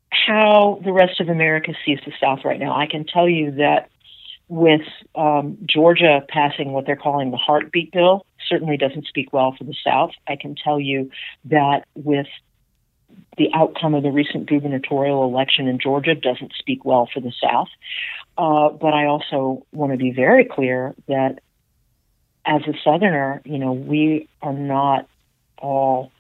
[0.10, 2.76] how the rest of America sees the South right now.
[2.76, 3.90] I can tell you that
[4.52, 4.82] with
[5.16, 9.74] um, Georgia passing what they're calling the heartbeat bill, certainly doesn't speak well for the
[9.82, 10.12] South.
[10.28, 11.10] I can tell you
[11.46, 12.28] that with
[13.38, 17.70] the outcome of the recent gubernatorial election in Georgia doesn't speak well for the South.
[18.38, 21.40] Uh, but I also want to be very clear that
[22.46, 25.08] as a Southerner, you know, we are not
[25.60, 26.12] all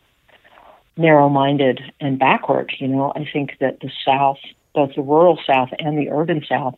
[0.96, 2.72] narrow minded and backward.
[2.80, 4.38] You know, I think that the South,
[4.74, 6.76] both the rural South and the urban South,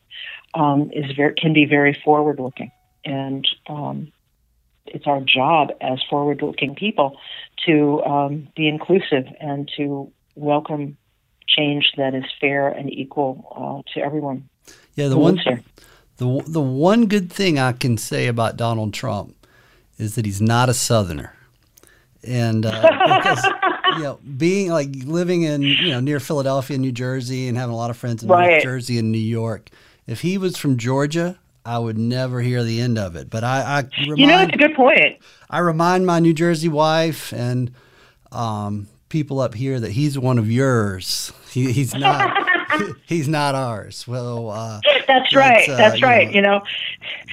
[0.53, 2.71] um, is very, can be very forward looking.
[3.05, 4.11] And um,
[4.85, 7.17] it's our job as forward looking people
[7.65, 10.97] to um, be inclusive and to welcome
[11.47, 14.49] change that is fair and equal uh, to everyone.
[14.95, 15.39] Yeah, the one.
[16.17, 19.35] The, the one good thing I can say about Donald Trump
[19.97, 21.35] is that he's not a Southerner.
[22.23, 22.81] And uh,
[23.17, 23.43] because,
[23.97, 27.77] you know, being like living in, you know, near Philadelphia, New Jersey, and having a
[27.77, 28.57] lot of friends in right.
[28.57, 29.69] New Jersey and New York,
[30.07, 33.29] if he was from Georgia, I would never hear the end of it.
[33.29, 35.19] But I, I remind, you know, it's a good point.
[35.49, 37.71] I remind my New Jersey wife and
[38.31, 41.31] um, people up here that he's one of yours.
[41.49, 42.35] He, he's not.
[43.05, 44.07] he's not ours.
[44.07, 45.67] Well, uh, that's right.
[45.67, 46.31] Uh, that's right.
[46.31, 46.61] You know,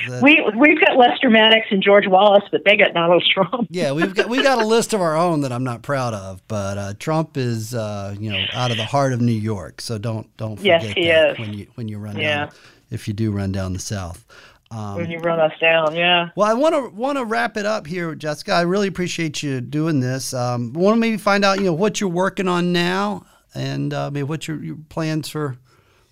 [0.04, 3.68] you know we we've got Lester Maddox and George Wallace, but they got Donald Trump.
[3.70, 6.42] yeah, we've got we got a list of our own that I'm not proud of,
[6.48, 9.80] but uh, Trump is uh, you know out of the heart of New York.
[9.80, 11.38] So don't don't forget yes, that is.
[11.38, 12.46] when you when you run yeah.
[12.46, 12.50] down
[12.90, 14.26] if you do run down the South.
[14.72, 16.30] Um, when you run us down, yeah.
[16.36, 18.52] Well, I want to want to wrap it up here, Jessica.
[18.52, 20.32] I really appreciate you doing this.
[20.32, 23.24] Um, want to maybe find out, you know, what you're working on now,
[23.54, 25.58] and uh, maybe what your, your plans for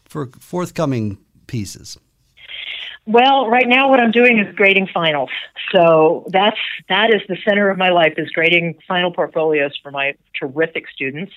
[0.04, 1.98] for forthcoming pieces?
[3.08, 5.30] Well, right now what I'm doing is grading finals.
[5.74, 6.58] So that's
[6.90, 11.32] that is the center of my life is grading final portfolios for my terrific students.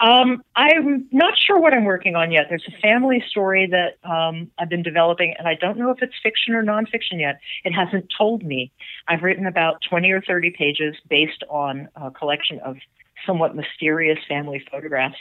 [0.00, 2.46] Um, I'm not sure what I'm working on yet.
[2.48, 6.14] There's a family story that um, I've been developing, and I don't know if it's
[6.22, 7.40] fiction or nonfiction yet.
[7.64, 8.72] It hasn't told me.
[9.06, 12.78] I've written about 20 or 30 pages based on a collection of
[13.26, 15.18] somewhat mysterious family photographs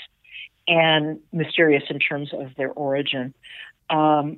[0.68, 3.34] and mysterious in terms of their origin.
[3.90, 4.38] Um,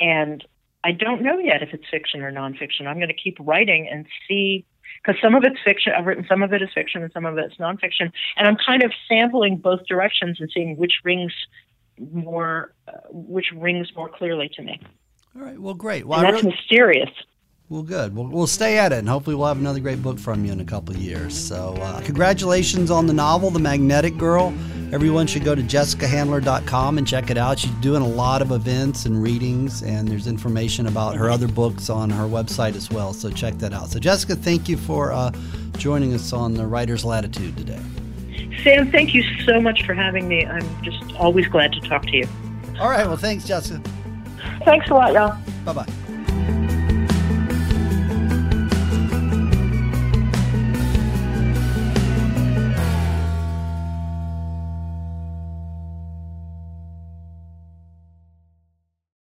[0.00, 0.44] and
[0.82, 2.86] I don't know yet if it's fiction or nonfiction.
[2.86, 4.64] I'm going to keep writing and see
[5.02, 5.92] because some of it's fiction.
[5.96, 8.82] I've written some of it is fiction and some of it's nonfiction, and I'm kind
[8.82, 11.32] of sampling both directions and seeing which rings
[11.98, 14.80] more, uh, which rings more clearly to me.
[15.36, 15.58] All right.
[15.58, 16.06] Well, great.
[16.06, 17.10] Well, and that's really, mysterious.
[17.70, 18.16] Well, good.
[18.16, 20.60] We'll, we'll stay at it, and hopefully, we'll have another great book from you in
[20.60, 21.36] a couple of years.
[21.36, 24.54] So, uh, congratulations on the novel, The Magnetic Girl.
[24.90, 27.58] Everyone should go to jessicahandler.com and check it out.
[27.58, 31.90] She's doing a lot of events and readings, and there's information about her other books
[31.90, 33.12] on her website as well.
[33.12, 33.90] So, check that out.
[33.90, 35.30] So, Jessica, thank you for uh,
[35.76, 37.80] joining us on the Writer's Latitude today.
[38.64, 40.46] Sam, thank you so much for having me.
[40.46, 42.28] I'm just always glad to talk to you.
[42.80, 43.06] All right.
[43.06, 43.82] Well, thanks, Jessica.
[44.64, 45.36] Thanks a lot, y'all.
[45.66, 46.07] Bye bye.